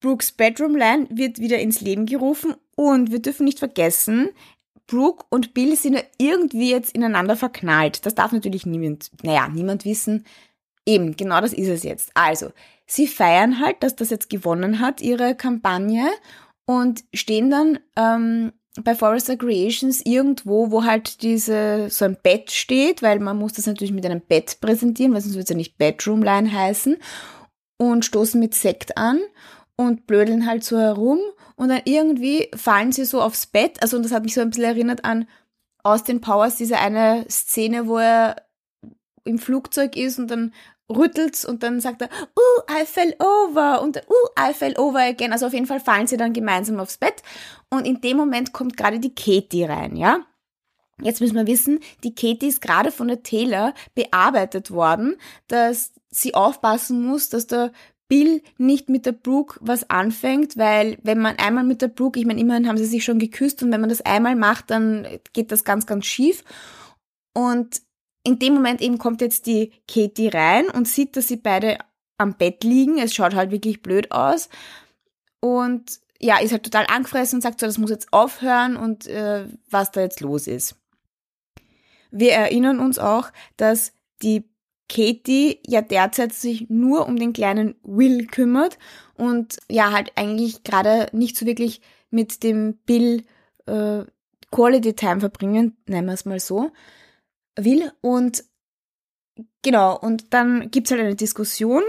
Brooks 0.00 0.32
Bedroom 0.32 0.76
Line 0.76 1.08
wird 1.10 1.38
wieder 1.38 1.58
ins 1.58 1.80
Leben 1.80 2.06
gerufen 2.06 2.54
und 2.76 3.10
wir 3.10 3.20
dürfen 3.20 3.44
nicht 3.44 3.58
vergessen, 3.58 4.30
Brooke 4.86 5.24
und 5.30 5.54
Bill 5.54 5.76
sind 5.76 5.94
ja 5.94 6.02
irgendwie 6.18 6.70
jetzt 6.70 6.94
ineinander 6.94 7.36
verknallt. 7.36 8.06
Das 8.06 8.14
darf 8.14 8.32
natürlich 8.32 8.66
niemand, 8.66 9.10
naja, 9.22 9.48
niemand 9.48 9.84
wissen. 9.84 10.24
Eben, 10.86 11.16
genau 11.16 11.40
das 11.40 11.52
ist 11.52 11.68
es 11.68 11.82
jetzt. 11.82 12.10
Also, 12.14 12.50
sie 12.86 13.06
feiern 13.08 13.60
halt, 13.60 13.82
dass 13.82 13.96
das 13.96 14.10
jetzt 14.10 14.30
gewonnen 14.30 14.80
hat, 14.80 15.00
ihre 15.00 15.34
Kampagne, 15.34 16.08
und 16.68 17.04
stehen 17.14 17.50
dann 17.50 17.78
ähm, 17.96 18.52
bei 18.82 18.94
Forrester 18.94 19.36
Creations 19.36 20.04
irgendwo, 20.04 20.70
wo 20.70 20.84
halt 20.84 21.22
diese 21.22 21.88
so 21.90 22.04
ein 22.04 22.16
Bett 22.22 22.50
steht, 22.50 23.02
weil 23.02 23.20
man 23.20 23.38
muss 23.38 23.54
das 23.54 23.66
natürlich 23.66 23.92
mit 23.92 24.04
einem 24.04 24.20
Bett 24.20 24.58
präsentieren, 24.60 25.14
weil 25.14 25.20
sonst 25.20 25.36
wird 25.36 25.44
es 25.44 25.50
ja 25.50 25.56
nicht 25.56 25.78
Bedroom 25.78 26.22
Line 26.22 26.52
heißen, 26.52 26.96
und 27.78 28.04
stoßen 28.04 28.40
mit 28.40 28.54
Sekt 28.54 28.96
an 28.96 29.20
und 29.76 30.06
blödeln 30.06 30.46
halt 30.46 30.64
so 30.64 30.78
herum 30.78 31.20
und 31.56 31.68
dann 31.68 31.80
irgendwie 31.84 32.50
fallen 32.54 32.92
sie 32.92 33.04
so 33.04 33.20
aufs 33.20 33.46
Bett. 33.46 33.82
Also, 33.82 33.96
und 33.96 34.02
das 34.04 34.12
hat 34.12 34.22
mich 34.22 34.34
so 34.34 34.40
ein 34.40 34.50
bisschen 34.50 34.64
erinnert 34.64 35.04
an 35.04 35.26
Austin 35.82 36.20
Powers, 36.20 36.56
diese 36.56 36.78
eine 36.78 37.26
Szene, 37.28 37.86
wo 37.86 37.98
er 37.98 38.36
im 39.24 39.38
Flugzeug 39.38 39.96
ist 39.96 40.18
und 40.18 40.30
dann 40.30 40.52
rüttelt's 40.88 41.44
und 41.44 41.62
dann 41.62 41.80
sagt 41.80 42.02
er, 42.02 42.08
uh, 42.08 42.80
I 42.80 42.86
fell 42.86 43.14
over 43.18 43.82
und 43.82 43.96
uh, 43.96 44.28
I 44.38 44.52
fell 44.52 44.78
over 44.78 45.00
again. 45.00 45.32
Also 45.32 45.46
auf 45.46 45.52
jeden 45.52 45.66
Fall 45.66 45.80
fallen 45.80 46.06
sie 46.06 46.16
dann 46.16 46.32
gemeinsam 46.32 46.78
aufs 46.78 46.98
Bett 46.98 47.22
und 47.70 47.86
in 47.86 48.00
dem 48.00 48.16
Moment 48.16 48.52
kommt 48.52 48.76
gerade 48.76 49.00
die 49.00 49.14
Katie 49.14 49.64
rein, 49.64 49.96
ja? 49.96 50.24
Jetzt 51.02 51.20
müssen 51.20 51.36
wir 51.36 51.46
wissen, 51.46 51.80
die 52.04 52.14
Katie 52.14 52.48
ist 52.48 52.62
gerade 52.62 52.90
von 52.90 53.08
der 53.08 53.22
Taylor 53.22 53.74
bearbeitet 53.94 54.70
worden, 54.70 55.16
dass 55.46 55.92
sie 56.10 56.34
aufpassen 56.34 57.04
muss, 57.04 57.28
dass 57.28 57.46
der 57.46 57.72
Bill 58.08 58.42
nicht 58.58 58.88
mit 58.88 59.06
der 59.06 59.12
Brooke 59.12 59.58
was 59.60 59.90
anfängt, 59.90 60.56
weil 60.56 60.98
wenn 61.02 61.18
man 61.18 61.36
einmal 61.36 61.64
mit 61.64 61.82
der 61.82 61.88
Brooke, 61.88 62.18
ich 62.20 62.26
meine, 62.26 62.40
immerhin 62.40 62.68
haben 62.68 62.78
sie 62.78 62.84
sich 62.84 63.04
schon 63.04 63.18
geküsst 63.18 63.62
und 63.62 63.72
wenn 63.72 63.80
man 63.80 63.90
das 63.90 64.02
einmal 64.02 64.36
macht, 64.36 64.70
dann 64.70 65.06
geht 65.32 65.50
das 65.50 65.64
ganz, 65.64 65.86
ganz 65.86 66.06
schief. 66.06 66.44
Und 67.34 67.82
in 68.22 68.38
dem 68.38 68.54
Moment 68.54 68.80
eben 68.80 68.98
kommt 68.98 69.20
jetzt 69.20 69.46
die 69.46 69.72
Katie 69.88 70.28
rein 70.28 70.68
und 70.68 70.88
sieht, 70.88 71.16
dass 71.16 71.28
sie 71.28 71.36
beide 71.36 71.78
am 72.18 72.34
Bett 72.34 72.64
liegen. 72.64 72.98
Es 72.98 73.14
schaut 73.14 73.34
halt 73.34 73.50
wirklich 73.50 73.82
blöd 73.82 74.10
aus. 74.12 74.48
Und 75.40 76.00
ja, 76.20 76.38
ist 76.38 76.52
halt 76.52 76.64
total 76.64 76.86
angefressen 76.88 77.36
und 77.36 77.42
sagt 77.42 77.60
so, 77.60 77.66
das 77.66 77.78
muss 77.78 77.90
jetzt 77.90 78.12
aufhören 78.12 78.76
und 78.76 79.06
äh, 79.06 79.46
was 79.70 79.90
da 79.90 80.00
jetzt 80.00 80.20
los 80.20 80.46
ist. 80.46 80.76
Wir 82.10 82.32
erinnern 82.32 82.80
uns 82.80 82.98
auch, 82.98 83.30
dass 83.56 83.92
die 84.22 84.48
Katie 84.88 85.60
ja 85.66 85.82
derzeit 85.82 86.32
sich 86.32 86.68
nur 86.68 87.06
um 87.06 87.16
den 87.16 87.32
kleinen 87.32 87.74
Will 87.82 88.26
kümmert 88.26 88.78
und 89.14 89.58
ja 89.68 89.92
halt 89.92 90.12
eigentlich 90.16 90.62
gerade 90.62 91.08
nicht 91.12 91.36
so 91.36 91.46
wirklich 91.46 91.80
mit 92.10 92.42
dem 92.42 92.76
Bill 92.86 93.24
äh, 93.66 94.04
Quality 94.50 94.94
Time 94.94 95.20
verbringen, 95.20 95.76
nennen 95.86 96.06
wir 96.06 96.14
es 96.14 96.24
mal 96.24 96.40
so, 96.40 96.70
will. 97.56 97.92
Und 98.00 98.44
genau, 99.62 99.98
und 99.98 100.32
dann 100.32 100.70
gibt's 100.70 100.90
halt 100.90 101.00
eine 101.00 101.16
Diskussion. 101.16 101.82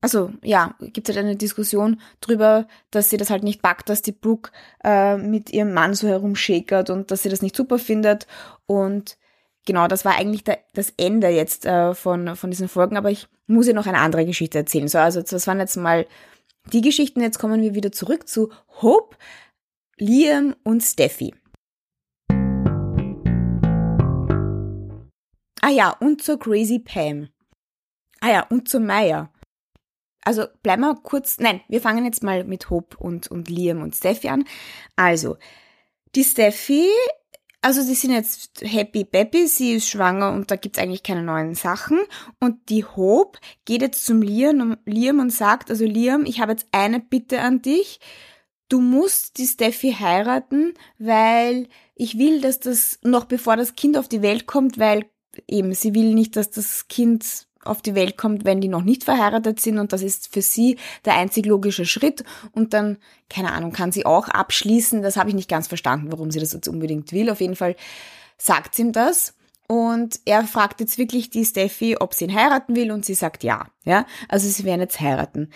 Also 0.00 0.32
ja, 0.42 0.76
gibt's 0.80 1.10
halt 1.10 1.18
eine 1.18 1.36
Diskussion 1.36 2.00
drüber, 2.20 2.66
dass 2.90 3.10
sie 3.10 3.16
das 3.16 3.30
halt 3.30 3.44
nicht 3.44 3.62
packt, 3.62 3.88
dass 3.88 4.02
die 4.02 4.12
Brooke 4.12 4.50
äh, 4.82 5.16
mit 5.16 5.50
ihrem 5.50 5.72
Mann 5.72 5.94
so 5.94 6.08
herumschäkert 6.08 6.90
und 6.90 7.10
dass 7.10 7.22
sie 7.22 7.28
das 7.28 7.42
nicht 7.42 7.56
super 7.56 7.78
findet. 7.78 8.26
Und 8.66 9.16
genau, 9.66 9.88
das 9.88 10.04
war 10.04 10.16
eigentlich 10.16 10.44
der, 10.44 10.58
das 10.74 10.92
Ende 10.96 11.28
jetzt 11.28 11.66
äh, 11.66 11.94
von, 11.94 12.36
von 12.36 12.50
diesen 12.50 12.68
Folgen, 12.68 12.96
aber 12.96 13.10
ich 13.10 13.28
muss 13.46 13.66
ja 13.66 13.72
noch 13.72 13.86
eine 13.86 13.98
andere 13.98 14.24
Geschichte 14.24 14.58
erzählen. 14.58 14.88
So, 14.88 14.98
also 14.98 15.22
das 15.22 15.46
waren 15.46 15.60
jetzt 15.60 15.76
mal 15.76 16.06
die 16.72 16.80
Geschichten, 16.80 17.20
jetzt 17.20 17.38
kommen 17.38 17.60
wir 17.62 17.74
wieder 17.74 17.92
zurück 17.92 18.28
zu 18.28 18.52
Hope, 18.80 19.16
Liam 19.98 20.54
und 20.62 20.80
Steffi. 20.82 21.34
Ah 25.60 25.70
ja, 25.70 25.90
und 26.00 26.22
zur 26.22 26.38
Crazy 26.38 26.80
Pam. 26.80 27.28
Ah 28.20 28.30
ja, 28.30 28.46
und 28.48 28.68
zur 28.68 28.80
Maya. 28.80 29.32
also 30.24 30.46
bleiben 30.62 30.82
wir 30.82 30.94
kurz, 30.94 31.38
nein, 31.38 31.60
wir 31.68 31.80
fangen 31.80 32.04
jetzt 32.04 32.22
mal 32.22 32.44
mit 32.44 32.70
Hope 32.70 32.96
und, 32.96 33.28
und 33.28 33.48
Liam 33.48 33.82
und 33.82 33.94
Steffi 33.94 34.28
an. 34.28 34.44
Also, 34.96 35.36
die 36.14 36.24
Steffi, 36.24 36.88
also 37.62 37.80
sie 37.80 37.94
sind 37.94 38.10
jetzt 38.10 38.60
happy 38.60 39.04
baby, 39.04 39.46
sie 39.46 39.74
ist 39.74 39.88
schwanger 39.88 40.32
und 40.32 40.50
da 40.50 40.56
gibt's 40.56 40.78
eigentlich 40.78 41.04
keine 41.04 41.22
neuen 41.22 41.54
Sachen. 41.54 42.00
Und 42.40 42.68
die 42.68 42.84
Hope 42.84 43.38
geht 43.64 43.82
jetzt 43.82 44.04
zum 44.04 44.20
Liam, 44.20 44.76
Liam 44.84 45.20
und 45.20 45.30
sagt, 45.30 45.70
also 45.70 45.84
Liam, 45.84 46.26
ich 46.26 46.40
habe 46.40 46.52
jetzt 46.52 46.66
eine 46.72 46.98
Bitte 46.98 47.40
an 47.40 47.62
dich. 47.62 48.00
Du 48.68 48.80
musst 48.80 49.38
die 49.38 49.46
Steffi 49.46 49.92
heiraten, 49.92 50.74
weil 50.98 51.68
ich 51.94 52.18
will, 52.18 52.40
dass 52.40 52.58
das 52.58 52.98
noch 53.02 53.26
bevor 53.26 53.56
das 53.56 53.76
Kind 53.76 53.96
auf 53.96 54.08
die 54.08 54.22
Welt 54.22 54.46
kommt, 54.46 54.78
weil 54.78 55.06
eben 55.46 55.72
sie 55.72 55.94
will 55.94 56.14
nicht, 56.14 56.36
dass 56.36 56.50
das 56.50 56.88
Kind 56.88 57.46
auf 57.64 57.82
die 57.82 57.94
Welt 57.94 58.16
kommt, 58.16 58.44
wenn 58.44 58.60
die 58.60 58.68
noch 58.68 58.82
nicht 58.82 59.04
verheiratet 59.04 59.60
sind 59.60 59.78
und 59.78 59.92
das 59.92 60.02
ist 60.02 60.32
für 60.32 60.42
sie 60.42 60.78
der 61.04 61.14
einzig 61.14 61.46
logische 61.46 61.84
Schritt 61.84 62.24
und 62.52 62.74
dann, 62.74 62.98
keine 63.28 63.52
Ahnung, 63.52 63.72
kann 63.72 63.92
sie 63.92 64.06
auch 64.06 64.28
abschließen. 64.28 65.02
Das 65.02 65.16
habe 65.16 65.28
ich 65.28 65.34
nicht 65.34 65.48
ganz 65.48 65.68
verstanden, 65.68 66.10
warum 66.10 66.30
sie 66.30 66.40
das 66.40 66.52
jetzt 66.52 66.68
unbedingt 66.68 67.12
will. 67.12 67.30
Auf 67.30 67.40
jeden 67.40 67.56
Fall 67.56 67.76
sagt 68.38 68.74
sie 68.74 68.82
ihm 68.82 68.92
das 68.92 69.34
und 69.68 70.20
er 70.24 70.44
fragt 70.44 70.80
jetzt 70.80 70.98
wirklich 70.98 71.30
die 71.30 71.44
Steffi, 71.44 71.96
ob 71.98 72.14
sie 72.14 72.24
ihn 72.24 72.34
heiraten 72.34 72.76
will 72.76 72.90
und 72.90 73.04
sie 73.04 73.14
sagt 73.14 73.44
ja. 73.44 73.66
Ja, 73.84 74.06
also 74.28 74.48
sie 74.48 74.64
werden 74.64 74.80
jetzt 74.80 75.00
heiraten. 75.00 75.50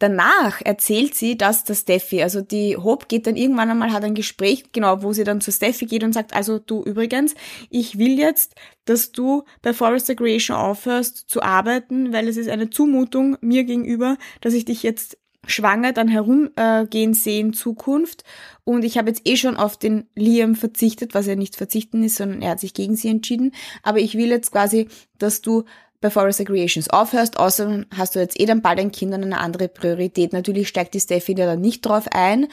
Danach 0.00 0.62
erzählt 0.64 1.14
sie 1.14 1.36
das 1.36 1.64
der 1.64 1.74
Steffi. 1.74 2.22
Also 2.22 2.40
die 2.40 2.74
Hope 2.78 3.04
geht 3.06 3.26
dann 3.26 3.36
irgendwann 3.36 3.70
einmal, 3.70 3.92
hat 3.92 4.02
ein 4.02 4.14
Gespräch, 4.14 4.64
genau, 4.72 5.02
wo 5.02 5.12
sie 5.12 5.24
dann 5.24 5.42
zur 5.42 5.52
Steffi 5.52 5.84
geht 5.84 6.02
und 6.02 6.14
sagt, 6.14 6.34
also 6.34 6.58
du 6.58 6.82
übrigens, 6.82 7.34
ich 7.68 7.98
will 7.98 8.18
jetzt, 8.18 8.54
dass 8.86 9.12
du 9.12 9.44
bei 9.60 9.74
Forest 9.74 10.16
Creation 10.16 10.56
aufhörst 10.56 11.28
zu 11.28 11.42
arbeiten, 11.42 12.14
weil 12.14 12.28
es 12.28 12.38
ist 12.38 12.48
eine 12.48 12.70
Zumutung 12.70 13.36
mir 13.42 13.64
gegenüber, 13.64 14.16
dass 14.40 14.54
ich 14.54 14.64
dich 14.64 14.82
jetzt 14.82 15.18
schwanger 15.46 15.92
dann 15.92 16.08
herumgehen 16.08 17.12
äh, 17.12 17.14
sehe 17.14 17.40
in 17.40 17.52
Zukunft. 17.52 18.24
Und 18.64 18.84
ich 18.86 18.96
habe 18.96 19.10
jetzt 19.10 19.28
eh 19.28 19.36
schon 19.36 19.58
auf 19.58 19.76
den 19.76 20.08
Liam 20.14 20.54
verzichtet, 20.54 21.12
was 21.12 21.26
ja 21.26 21.34
nicht 21.34 21.56
verzichten 21.56 22.02
ist, 22.02 22.16
sondern 22.16 22.40
er 22.40 22.52
hat 22.52 22.60
sich 22.60 22.72
gegen 22.72 22.96
sie 22.96 23.08
entschieden. 23.08 23.52
Aber 23.82 23.98
ich 23.98 24.16
will 24.16 24.30
jetzt 24.30 24.50
quasi, 24.50 24.88
dass 25.18 25.42
du 25.42 25.64
bei 26.00 26.10
Forest 26.10 26.46
Creations 26.46 26.88
aufhörst, 26.88 27.38
außer 27.38 27.84
hast 27.94 28.14
du 28.14 28.20
jetzt 28.20 28.40
eh 28.40 28.46
dann 28.46 28.62
bald 28.62 28.80
ein 28.80 28.92
Kind 28.92 29.12
und 29.14 29.22
eine 29.22 29.38
andere 29.38 29.68
Priorität. 29.68 30.32
Natürlich 30.32 30.68
steigt 30.68 30.94
die 30.94 31.00
Steffi 31.00 31.34
da 31.34 31.56
nicht 31.56 31.82
drauf 31.82 32.06
ein, 32.12 32.48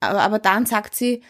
aber, 0.00 0.20
aber 0.20 0.38
dann 0.38 0.66
sagt 0.66 0.94
sie, 0.94 1.22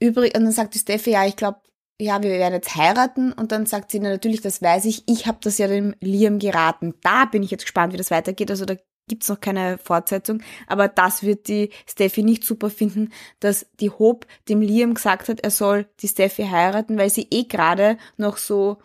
übrig, 0.00 0.36
und 0.36 0.44
dann 0.44 0.52
sagt 0.52 0.74
die 0.74 0.78
Steffi, 0.78 1.10
ja, 1.10 1.26
ich 1.26 1.36
glaube, 1.36 1.60
ja, 2.00 2.22
wir 2.22 2.30
werden 2.30 2.54
jetzt 2.54 2.76
heiraten 2.76 3.32
und 3.32 3.50
dann 3.52 3.66
sagt 3.66 3.90
sie, 3.90 3.98
na, 3.98 4.10
natürlich, 4.10 4.40
das 4.40 4.62
weiß 4.62 4.84
ich, 4.84 5.02
ich 5.06 5.26
habe 5.26 5.38
das 5.42 5.58
ja 5.58 5.66
dem 5.66 5.94
Liam 6.00 6.38
geraten. 6.38 6.94
Da 7.02 7.24
bin 7.24 7.42
ich 7.42 7.50
jetzt 7.50 7.64
gespannt, 7.64 7.92
wie 7.92 7.96
das 7.96 8.12
weitergeht. 8.12 8.50
Also 8.50 8.64
da 8.64 8.76
gibt's 9.08 9.28
noch 9.28 9.40
keine 9.40 9.78
Fortsetzung, 9.78 10.42
aber 10.66 10.86
das 10.86 11.22
wird 11.22 11.48
die 11.48 11.70
Steffi 11.86 12.22
nicht 12.22 12.44
super 12.44 12.70
finden, 12.70 13.10
dass 13.40 13.66
die 13.80 13.90
Hope 13.90 14.26
dem 14.48 14.60
Liam 14.60 14.94
gesagt 14.94 15.28
hat, 15.28 15.40
er 15.40 15.50
soll 15.50 15.86
die 16.00 16.08
Steffi 16.08 16.44
heiraten, 16.44 16.98
weil 16.98 17.10
sie 17.10 17.26
eh 17.30 17.44
gerade 17.44 17.96
noch 18.16 18.36
so 18.36 18.78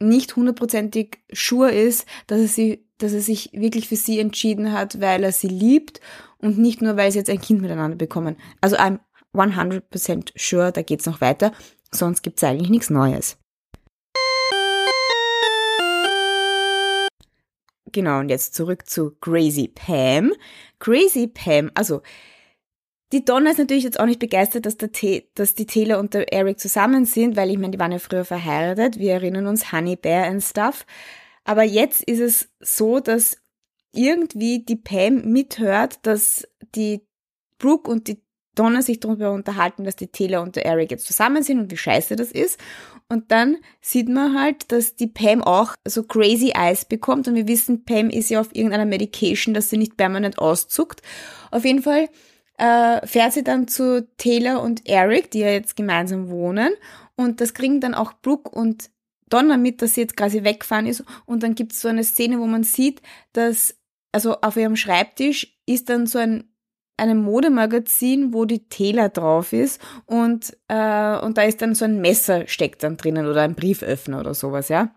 nicht 0.00 0.36
hundertprozentig 0.36 1.18
sure 1.32 1.70
ist, 1.70 2.06
dass 2.26 2.40
er, 2.40 2.48
sie, 2.48 2.86
dass 2.98 3.12
er 3.12 3.20
sich 3.20 3.50
wirklich 3.52 3.88
für 3.88 3.96
sie 3.96 4.18
entschieden 4.18 4.72
hat, 4.72 5.00
weil 5.00 5.24
er 5.24 5.32
sie 5.32 5.48
liebt 5.48 6.00
und 6.38 6.58
nicht 6.58 6.82
nur, 6.82 6.96
weil 6.96 7.10
sie 7.12 7.18
jetzt 7.18 7.30
ein 7.30 7.40
Kind 7.40 7.62
miteinander 7.62 7.96
bekommen. 7.96 8.36
Also 8.60 8.76
I'm 8.76 8.98
100% 9.34 10.32
sure, 10.36 10.72
da 10.72 10.82
geht's 10.82 11.06
noch 11.06 11.20
weiter, 11.20 11.52
sonst 11.90 12.22
gibt's 12.22 12.44
eigentlich 12.44 12.70
nichts 12.70 12.90
Neues. 12.90 13.36
Genau, 17.92 18.18
und 18.18 18.28
jetzt 18.28 18.54
zurück 18.54 18.88
zu 18.88 19.12
Crazy 19.20 19.68
Pam. 19.68 20.32
Crazy 20.80 21.28
Pam, 21.28 21.70
also 21.74 22.02
die 23.12 23.24
Donna 23.24 23.50
ist 23.50 23.58
natürlich 23.58 23.84
jetzt 23.84 24.00
auch 24.00 24.06
nicht 24.06 24.18
begeistert, 24.18 24.66
dass, 24.66 24.76
der 24.76 24.92
T 24.92 25.28
dass 25.34 25.54
die 25.54 25.66
Taylor 25.66 25.98
und 25.98 26.14
der 26.14 26.32
Eric 26.32 26.58
zusammen 26.58 27.04
sind, 27.04 27.36
weil 27.36 27.50
ich 27.50 27.58
meine, 27.58 27.72
die 27.72 27.78
waren 27.78 27.92
ja 27.92 27.98
früher 27.98 28.24
verheiratet. 28.24 28.98
Wir 28.98 29.14
erinnern 29.14 29.46
uns, 29.46 29.72
Honey 29.72 29.96
Bear 29.96 30.26
and 30.26 30.42
stuff. 30.42 30.86
Aber 31.44 31.62
jetzt 31.62 32.02
ist 32.02 32.20
es 32.20 32.48
so, 32.60 33.00
dass 33.00 33.36
irgendwie 33.92 34.64
die 34.64 34.76
Pam 34.76 35.30
mithört, 35.30 35.98
dass 36.02 36.48
die 36.74 37.06
Brooke 37.58 37.90
und 37.90 38.08
die 38.08 38.22
Donna 38.54 38.82
sich 38.82 39.00
darüber 39.00 39.32
unterhalten, 39.32 39.84
dass 39.84 39.96
die 39.96 40.08
Taylor 40.08 40.42
und 40.42 40.56
der 40.56 40.66
Eric 40.66 40.90
jetzt 40.90 41.06
zusammen 41.06 41.42
sind 41.42 41.58
und 41.58 41.70
wie 41.70 41.76
scheiße 41.76 42.16
das 42.16 42.30
ist. 42.30 42.58
Und 43.08 43.30
dann 43.30 43.58
sieht 43.80 44.08
man 44.08 44.38
halt, 44.38 44.70
dass 44.72 44.96
die 44.96 45.06
Pam 45.06 45.42
auch 45.42 45.74
so 45.84 46.04
crazy 46.04 46.52
eyes 46.56 46.84
bekommt. 46.84 47.28
Und 47.28 47.34
wir 47.34 47.48
wissen, 47.48 47.84
Pam 47.84 48.10
ist 48.10 48.30
ja 48.30 48.40
auf 48.40 48.54
irgendeiner 48.54 48.86
Medication, 48.86 49.54
dass 49.54 49.70
sie 49.70 49.76
nicht 49.76 49.96
permanent 49.96 50.38
auszuckt. 50.38 51.02
Auf 51.50 51.64
jeden 51.64 51.82
Fall 51.82 52.08
äh, 52.58 53.06
fährt 53.06 53.32
sie 53.32 53.44
dann 53.44 53.68
zu 53.68 54.06
Taylor 54.16 54.62
und 54.62 54.86
Eric, 54.88 55.30
die 55.30 55.40
ja 55.40 55.50
jetzt 55.50 55.76
gemeinsam 55.76 56.28
wohnen. 56.28 56.72
Und 57.16 57.40
das 57.40 57.54
kriegen 57.54 57.80
dann 57.80 57.94
auch 57.94 58.12
Brooke 58.22 58.50
und 58.50 58.90
Donna 59.28 59.56
mit, 59.56 59.82
dass 59.82 59.94
sie 59.94 60.02
jetzt 60.02 60.16
quasi 60.16 60.44
wegfahren 60.44 60.86
ist. 60.86 61.04
Und 61.26 61.42
dann 61.42 61.54
gibt 61.54 61.72
es 61.72 61.80
so 61.80 61.88
eine 61.88 62.04
Szene, 62.04 62.38
wo 62.38 62.46
man 62.46 62.64
sieht, 62.64 63.02
dass, 63.32 63.76
also 64.12 64.40
auf 64.40 64.56
ihrem 64.56 64.76
Schreibtisch 64.76 65.56
ist 65.66 65.88
dann 65.88 66.06
so 66.06 66.18
ein 66.18 66.50
einem 66.96 67.22
Modemagazin, 67.22 68.32
wo 68.32 68.44
die 68.44 68.68
Taylor 68.68 69.08
drauf 69.08 69.52
ist 69.52 69.80
und, 70.06 70.56
äh, 70.68 71.18
und 71.18 71.38
da 71.38 71.42
ist 71.42 71.60
dann 71.60 71.74
so 71.74 71.84
ein 71.84 72.00
Messer 72.00 72.46
steckt 72.46 72.82
dann 72.82 72.96
drinnen 72.96 73.26
oder 73.26 73.42
ein 73.42 73.54
Brieföffner 73.54 74.20
oder 74.20 74.34
sowas, 74.34 74.68
ja. 74.68 74.94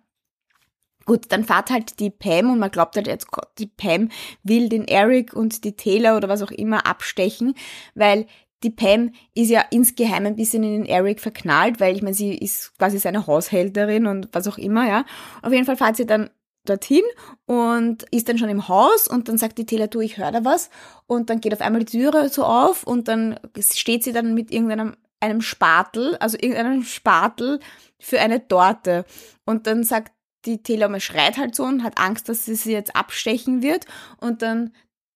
Gut, 1.07 1.27
dann 1.29 1.45
fahrt 1.45 1.69
halt 1.69 2.01
die 2.01 2.09
Pam 2.09 2.51
und 2.51 2.59
man 2.59 2.69
glaubt 2.69 2.97
halt 2.97 3.07
jetzt, 3.07 3.31
Gott, 3.31 3.47
die 3.59 3.67
Pam 3.67 4.09
will 4.43 4.67
den 4.67 4.85
Eric 4.85 5.33
und 5.33 5.63
die 5.63 5.71
Taylor 5.71 6.17
oder 6.17 6.27
was 6.27 6.41
auch 6.41 6.51
immer 6.51 6.85
abstechen, 6.85 7.53
weil 7.95 8.27
die 8.61 8.71
Pam 8.71 9.11
ist 9.33 9.49
ja 9.49 9.63
insgeheim 9.71 10.25
ein 10.25 10.35
bisschen 10.35 10.63
in 10.63 10.71
den 10.71 10.85
Eric 10.85 11.21
verknallt, 11.21 11.79
weil 11.79 11.95
ich 11.95 12.01
meine, 12.01 12.13
sie 12.13 12.35
ist 12.35 12.77
quasi 12.77 12.97
seine 12.97 13.25
Haushälterin 13.25 14.05
und 14.05 14.27
was 14.33 14.49
auch 14.49 14.57
immer, 14.57 14.85
ja. 14.85 15.05
Auf 15.41 15.53
jeden 15.53 15.63
Fall 15.65 15.77
fahrt 15.77 15.95
sie 15.95 16.05
dann 16.05 16.29
dorthin 16.65 17.03
und 17.45 18.03
ist 18.11 18.27
dann 18.27 18.37
schon 18.37 18.49
im 18.49 18.67
Haus 18.67 19.07
und 19.07 19.29
dann 19.29 19.37
sagt 19.37 19.59
die 19.59 19.65
Taylor, 19.65 19.87
du, 19.87 20.01
ich 20.01 20.17
höre 20.17 20.33
da 20.33 20.43
was 20.43 20.69
und 21.05 21.29
dann 21.29 21.39
geht 21.39 21.53
auf 21.53 21.61
einmal 21.61 21.85
die 21.85 21.97
Türe 21.99 22.27
so 22.27 22.43
auf 22.43 22.83
und 22.83 23.07
dann 23.07 23.39
steht 23.57 24.03
sie 24.03 24.11
dann 24.11 24.33
mit 24.33 24.51
irgendeinem 24.51 24.97
einem 25.19 25.41
Spatel, 25.41 26.15
also 26.17 26.37
irgendeinem 26.37 26.83
Spatel 26.83 27.59
für 27.99 28.19
eine 28.19 28.47
Torte 28.47 29.05
und 29.45 29.65
dann 29.65 29.83
sagt 29.83 30.11
die 30.45 30.61
Telome 30.63 31.01
schreit 31.01 31.37
halt 31.37 31.55
so 31.55 31.63
und 31.63 31.83
hat 31.83 31.99
Angst, 31.99 32.29
dass 32.29 32.45
sie 32.45 32.55
sie 32.55 32.71
jetzt 32.71 32.95
abstechen 32.95 33.61
wird. 33.61 33.85
Und 34.19 34.41
dann 34.41 34.71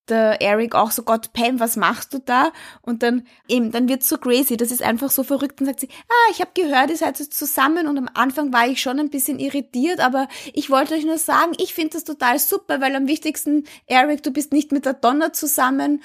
der 0.10 0.41
Eric 0.41 0.75
auch 0.75 0.91
so, 0.91 1.03
Gott, 1.03 1.31
Pam, 1.34 1.60
was 1.60 1.77
machst 1.77 2.13
du 2.13 2.19
da? 2.19 2.51
Und 2.81 3.01
dann 3.01 3.23
eben, 3.47 3.71
dann 3.71 3.88
wird's 3.88 4.10
so 4.10 4.17
crazy, 4.17 4.57
das 4.57 4.71
ist 4.71 4.81
einfach 4.81 5.10
so 5.10 5.23
verrückt 5.23 5.62
und 5.62 5.67
sagt 5.67 5.79
sie, 5.79 5.89
ah, 6.07 6.31
ich 6.31 6.41
habe 6.41 6.51
gehört, 6.53 6.89
ihr 6.89 6.97
seid 6.97 7.17
zusammen 7.17 7.88
und 7.88 7.97
am 7.97 8.10
Anfang 8.13 8.51
war 8.51 8.67
ich 8.67 8.81
schon 8.81 8.99
ein 8.99 9.10
bisschen 9.10 9.39
irritiert, 9.39 9.99
aber 9.99 10.27
ich 10.53 10.69
wollte 10.69 10.95
euch 10.95 11.05
nur 11.05 11.17
sagen, 11.17 11.53
ich 11.57 11.73
finde 11.73 11.91
das 11.91 12.03
total 12.03 12.39
super, 12.39 12.81
weil 12.81 12.95
am 12.95 13.07
wichtigsten, 13.07 13.63
Eric, 13.88 14.23
du 14.23 14.31
bist 14.31 14.51
nicht 14.51 14.71
mit 14.71 14.86
der 14.86 14.93
Donna 14.93 15.34
zusammen, 15.34 16.03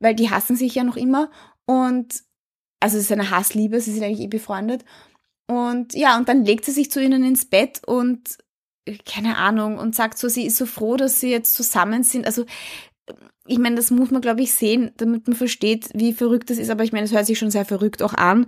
weil 0.00 0.14
die 0.14 0.30
hassen 0.30 0.56
sich 0.56 0.74
ja 0.74 0.84
noch 0.84 0.96
immer 0.96 1.30
und 1.66 2.24
also 2.80 2.98
es 2.98 3.04
ist 3.04 3.12
eine 3.12 3.30
Hassliebe, 3.30 3.80
sie 3.80 3.92
sind 3.92 4.02
eigentlich 4.02 4.20
eh 4.20 4.26
befreundet 4.26 4.84
und 5.46 5.94
ja, 5.94 6.16
und 6.16 6.28
dann 6.28 6.44
legt 6.44 6.64
sie 6.64 6.72
sich 6.72 6.90
zu 6.90 7.02
ihnen 7.02 7.22
ins 7.22 7.44
Bett 7.44 7.82
und 7.86 8.38
keine 9.06 9.36
Ahnung, 9.38 9.78
und 9.78 9.94
sagt 9.94 10.18
so, 10.18 10.28
sie 10.28 10.46
ist 10.46 10.56
so 10.56 10.66
froh, 10.66 10.96
dass 10.96 11.20
sie 11.20 11.30
jetzt 11.30 11.54
zusammen 11.54 12.02
sind. 12.02 12.26
Also, 12.26 12.44
ich 13.46 13.58
meine, 13.58 13.76
das 13.76 13.90
muss 13.90 14.10
man, 14.10 14.22
glaube 14.22 14.42
ich, 14.42 14.52
sehen, 14.52 14.92
damit 14.96 15.26
man 15.26 15.36
versteht, 15.36 15.90
wie 15.94 16.12
verrückt 16.12 16.50
das 16.50 16.58
ist. 16.58 16.70
Aber 16.70 16.84
ich 16.84 16.92
meine, 16.92 17.04
es 17.04 17.12
hört 17.12 17.26
sich 17.26 17.38
schon 17.38 17.50
sehr 17.50 17.64
verrückt 17.64 18.02
auch 18.02 18.14
an. 18.14 18.46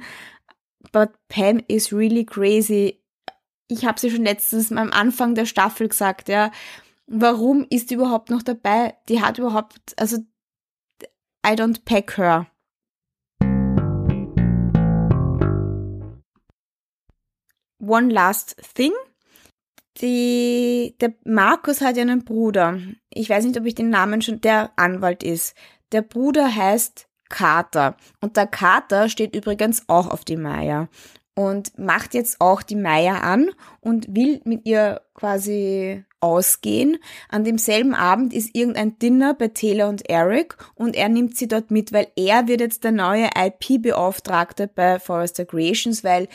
But 0.92 1.10
Pam 1.28 1.62
is 1.68 1.92
really 1.92 2.24
crazy. 2.24 3.02
Ich 3.68 3.84
habe 3.84 3.98
sie 3.98 4.10
schon 4.10 4.24
letztens 4.24 4.70
am 4.70 4.90
Anfang 4.90 5.34
der 5.34 5.46
Staffel 5.46 5.88
gesagt, 5.88 6.28
ja. 6.28 6.50
Warum 7.06 7.66
ist 7.70 7.90
die 7.90 7.94
überhaupt 7.94 8.30
noch 8.30 8.42
dabei? 8.42 8.94
Die 9.08 9.20
hat 9.20 9.38
überhaupt, 9.38 9.94
also, 9.96 10.18
I 11.46 11.50
don't 11.50 11.84
pack 11.84 12.16
her. 12.16 12.46
One 17.78 18.12
last 18.12 18.56
thing 18.74 18.92
die, 20.00 20.96
der 21.00 21.14
Markus 21.24 21.80
hat 21.80 21.96
ja 21.96 22.02
einen 22.02 22.24
Bruder. 22.24 22.78
Ich 23.10 23.30
weiß 23.30 23.44
nicht, 23.44 23.58
ob 23.58 23.66
ich 23.66 23.74
den 23.74 23.90
Namen 23.90 24.22
schon, 24.22 24.40
der 24.40 24.70
Anwalt 24.76 25.22
ist. 25.22 25.54
Der 25.92 26.02
Bruder 26.02 26.54
heißt 26.54 27.08
Kater. 27.28 27.96
Und 28.20 28.36
der 28.36 28.46
Kater 28.46 29.08
steht 29.08 29.34
übrigens 29.34 29.84
auch 29.88 30.08
auf 30.08 30.24
die 30.24 30.36
Maya. 30.36 30.88
Und 31.34 31.78
macht 31.78 32.14
jetzt 32.14 32.40
auch 32.40 32.62
die 32.62 32.76
Maya 32.76 33.20
an 33.20 33.50
und 33.80 34.14
will 34.14 34.40
mit 34.44 34.66
ihr 34.66 35.02
quasi 35.12 36.02
ausgehen. 36.20 36.96
An 37.28 37.44
demselben 37.44 37.94
Abend 37.94 38.32
ist 38.32 38.54
irgendein 38.54 38.98
Dinner 38.98 39.34
bei 39.34 39.48
Taylor 39.48 39.90
und 39.90 40.08
Eric 40.08 40.56
und 40.74 40.96
er 40.96 41.10
nimmt 41.10 41.36
sie 41.36 41.46
dort 41.46 41.70
mit, 41.70 41.92
weil 41.92 42.08
er 42.16 42.48
wird 42.48 42.62
jetzt 42.62 42.84
der 42.84 42.92
neue 42.92 43.28
IP-Beauftragte 43.36 44.66
bei 44.66 44.98
Forrester 44.98 45.44
Creations, 45.44 46.02
weil 46.04 46.28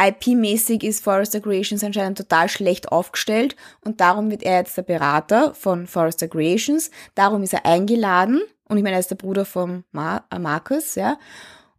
IP-mäßig 0.00 0.82
ist 0.82 1.04
Forrester 1.04 1.40
Creations 1.40 1.84
anscheinend 1.84 2.18
total 2.18 2.48
schlecht 2.48 2.90
aufgestellt 2.90 3.56
und 3.84 4.00
darum 4.00 4.30
wird 4.30 4.42
er 4.42 4.58
jetzt 4.58 4.76
der 4.76 4.82
Berater 4.82 5.54
von 5.54 5.86
Forrester 5.86 6.28
Creations. 6.28 6.90
Darum 7.14 7.42
ist 7.42 7.52
er 7.52 7.64
eingeladen 7.64 8.42
und 8.68 8.76
ich 8.76 8.82
meine, 8.82 8.96
er 8.96 9.00
ist 9.00 9.10
der 9.10 9.16
Bruder 9.16 9.44
von 9.44 9.84
Mar 9.92 10.24
äh, 10.30 10.38
Marcus, 10.38 10.94
ja, 10.94 11.18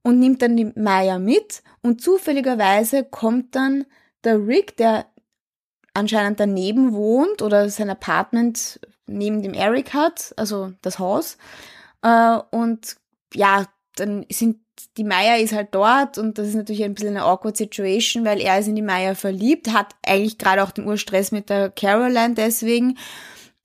und 0.02 0.20
nimmt 0.20 0.42
dann 0.42 0.56
die 0.56 0.72
Maya 0.76 1.20
mit 1.20 1.64
und 1.82 2.02
zufälligerweise 2.02 3.04
kommt 3.04 3.56
dann 3.56 3.86
der 4.24 4.46
Rick, 4.46 4.78
der 4.78 5.08
anscheinend 5.94 6.40
daneben 6.40 6.94
wohnt 6.94 7.42
oder 7.42 7.70
sein 7.70 7.90
Apartment 7.90 8.80
neben 9.08 9.42
dem 9.42 9.54
Eric 9.54 9.94
hat, 9.94 10.34
also 10.38 10.74
das 10.82 11.00
Haus. 11.00 11.38
Äh, 12.02 12.38
und 12.52 12.98
ja, 13.34 13.66
dann 13.96 14.26
sind 14.30 14.65
die 14.98 15.04
Maya 15.04 15.36
ist 15.36 15.54
halt 15.54 15.70
dort 15.72 16.18
und 16.18 16.38
das 16.38 16.48
ist 16.48 16.56
natürlich 16.56 16.84
ein 16.84 16.94
bisschen 16.94 17.18
eine 17.18 17.24
awkward 17.24 17.58
Situation, 17.58 18.26
weil 18.26 18.40
er 18.40 18.60
ist 18.60 18.68
in 18.68 18.76
die 18.76 18.82
Maya 18.82 19.16
verliebt, 19.16 19.72
hat 19.72 19.96
eigentlich 20.06 20.38
gerade 20.38 20.64
auch 20.64 20.72
den 20.72 20.88
Urstress 20.88 21.32
mit 21.32 21.50
der 21.50 21.70
Caroline 21.70 22.34
deswegen. 22.34 22.98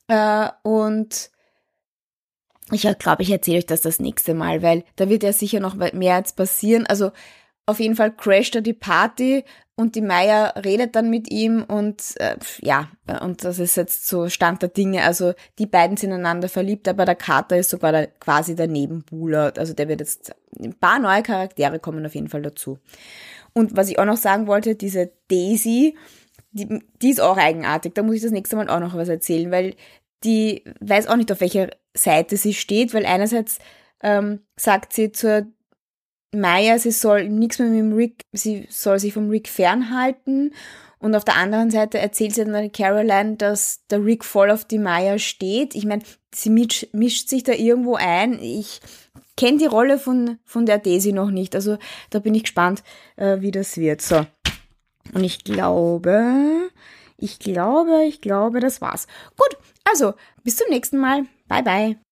Äh, 0.09 0.49
und 0.63 1.31
ich 2.73 2.83
glaube, 2.99 3.23
ich 3.23 3.31
erzähle 3.31 3.59
euch 3.59 3.67
das 3.67 3.81
das 3.81 4.01
nächste 4.01 4.35
Mal, 4.35 4.63
weil 4.63 4.85
da 4.97 5.09
wird 5.09 5.23
ja 5.23 5.33
sicher 5.33 5.61
noch 5.61 5.75
mehr 5.75 6.19
jetzt 6.19 6.37
passieren. 6.37 6.87
Also 6.87 7.11
auf 7.67 7.81
jeden 7.81 7.97
Fall 7.97 8.15
crasht 8.15 8.55
er 8.55 8.63
die 8.63 8.75
Party 8.75 9.45
und 9.81 9.95
die 9.95 10.03
Maya 10.03 10.49
redet 10.49 10.95
dann 10.95 11.09
mit 11.09 11.31
ihm 11.31 11.65
und 11.65 12.03
äh, 12.17 12.37
ja, 12.61 12.91
und 13.23 13.45
das 13.45 13.59
ist 13.59 13.77
jetzt 13.77 14.07
so 14.07 14.29
Stand 14.29 14.61
der 14.61 14.69
Dinge. 14.69 15.05
Also 15.05 15.33
die 15.59 15.65
beiden 15.65 15.97
sind 15.97 16.13
einander 16.13 16.51
verliebt, 16.51 16.87
aber 16.87 17.07
der 17.07 17.15
Kater 17.15 17.57
ist 17.57 17.71
sogar 17.71 17.91
der, 17.91 18.09
quasi 18.09 18.55
der 18.55 18.69
Nebenbuhler. 18.69 19.55
Also 19.57 19.73
der 19.73 19.89
wird 19.89 20.01
jetzt, 20.01 20.35
ein 20.59 20.75
paar 20.75 20.99
neue 20.99 21.23
Charaktere 21.23 21.79
kommen 21.79 22.05
auf 22.05 22.15
jeden 22.15 22.29
Fall 22.29 22.43
dazu. 22.43 22.79
Und 23.55 23.75
was 23.75 23.89
ich 23.89 23.99
auch 23.99 24.05
noch 24.05 24.19
sagen 24.19 24.47
wollte, 24.47 24.75
diese 24.75 25.13
Daisy, 25.29 25.97
die, 26.53 26.83
die 27.01 27.11
ist 27.11 27.23
auch 27.23 27.39
eigenartig. 27.39 27.95
Da 27.95 28.03
muss 28.03 28.17
ich 28.17 28.23
das 28.23 28.33
nächste 28.33 28.57
Mal 28.57 28.69
auch 28.69 28.81
noch 28.81 28.95
was 28.95 29.09
erzählen, 29.09 29.51
weil 29.51 29.77
die 30.25 30.63
weiß 30.81 31.07
auch 31.07 31.17
nicht, 31.17 31.33
auf 31.33 31.41
welcher 31.41 31.71
Seite 31.95 32.37
sie 32.37 32.53
steht, 32.53 32.93
weil 32.93 33.07
einerseits 33.07 33.61
ähm, 34.03 34.41
sagt 34.57 34.93
sie 34.93 35.11
zur 35.11 35.47
Maya, 36.33 36.79
sie 36.79 36.93
soll 36.93 37.29
nichts 37.29 37.59
mehr 37.59 37.69
mit 37.69 37.79
dem 37.79 37.93
Rick, 37.93 38.23
sie 38.33 38.67
soll 38.71 38.99
sich 38.99 39.13
vom 39.13 39.29
Rick 39.29 39.49
fernhalten. 39.49 40.55
Und 40.99 41.15
auf 41.15 41.25
der 41.25 41.37
anderen 41.37 41.71
Seite 41.71 41.99
erzählt 41.99 42.35
sie 42.35 42.45
dann 42.45 42.73
Caroline, 42.73 43.37
dass 43.37 43.87
der 43.89 44.05
Rick 44.05 44.25
voll 44.25 44.51
auf 44.51 44.67
die 44.67 44.79
Maya 44.79 45.19
steht. 45.19 45.75
Ich 45.75 45.87
meine, 45.87 46.03
sie 46.35 46.51
mischt, 46.51 46.89
mischt 46.93 47.29
sich 47.29 47.43
da 47.43 47.53
irgendwo 47.53 47.95
ein. 47.95 48.39
Ich 48.41 48.81
kenne 49.37 49.57
die 49.57 49.67
Rolle 49.67 49.99
von, 49.99 50.39
von 50.45 50.67
der 50.67 50.79
Daisy 50.79 51.13
noch 51.13 51.31
nicht. 51.31 51.55
Also 51.55 51.79
da 52.11 52.19
bin 52.19 52.35
ich 52.35 52.43
gespannt, 52.43 52.83
äh, 53.17 53.41
wie 53.41 53.51
das 53.51 53.79
wird. 53.79 54.03
So. 54.03 54.27
Und 55.15 55.25
ich 55.25 55.43
glaube, 55.43 56.71
ich 57.17 57.39
glaube, 57.39 58.05
ich 58.05 58.21
glaube, 58.21 58.61
das 58.61 58.83
war's. 58.83 59.07
Gut, 59.39 59.57
also 59.85 60.13
bis 60.45 60.57
zum 60.57 60.69
nächsten 60.69 60.99
Mal. 60.99 61.25
Bye 61.49 61.63
bye. 61.63 62.10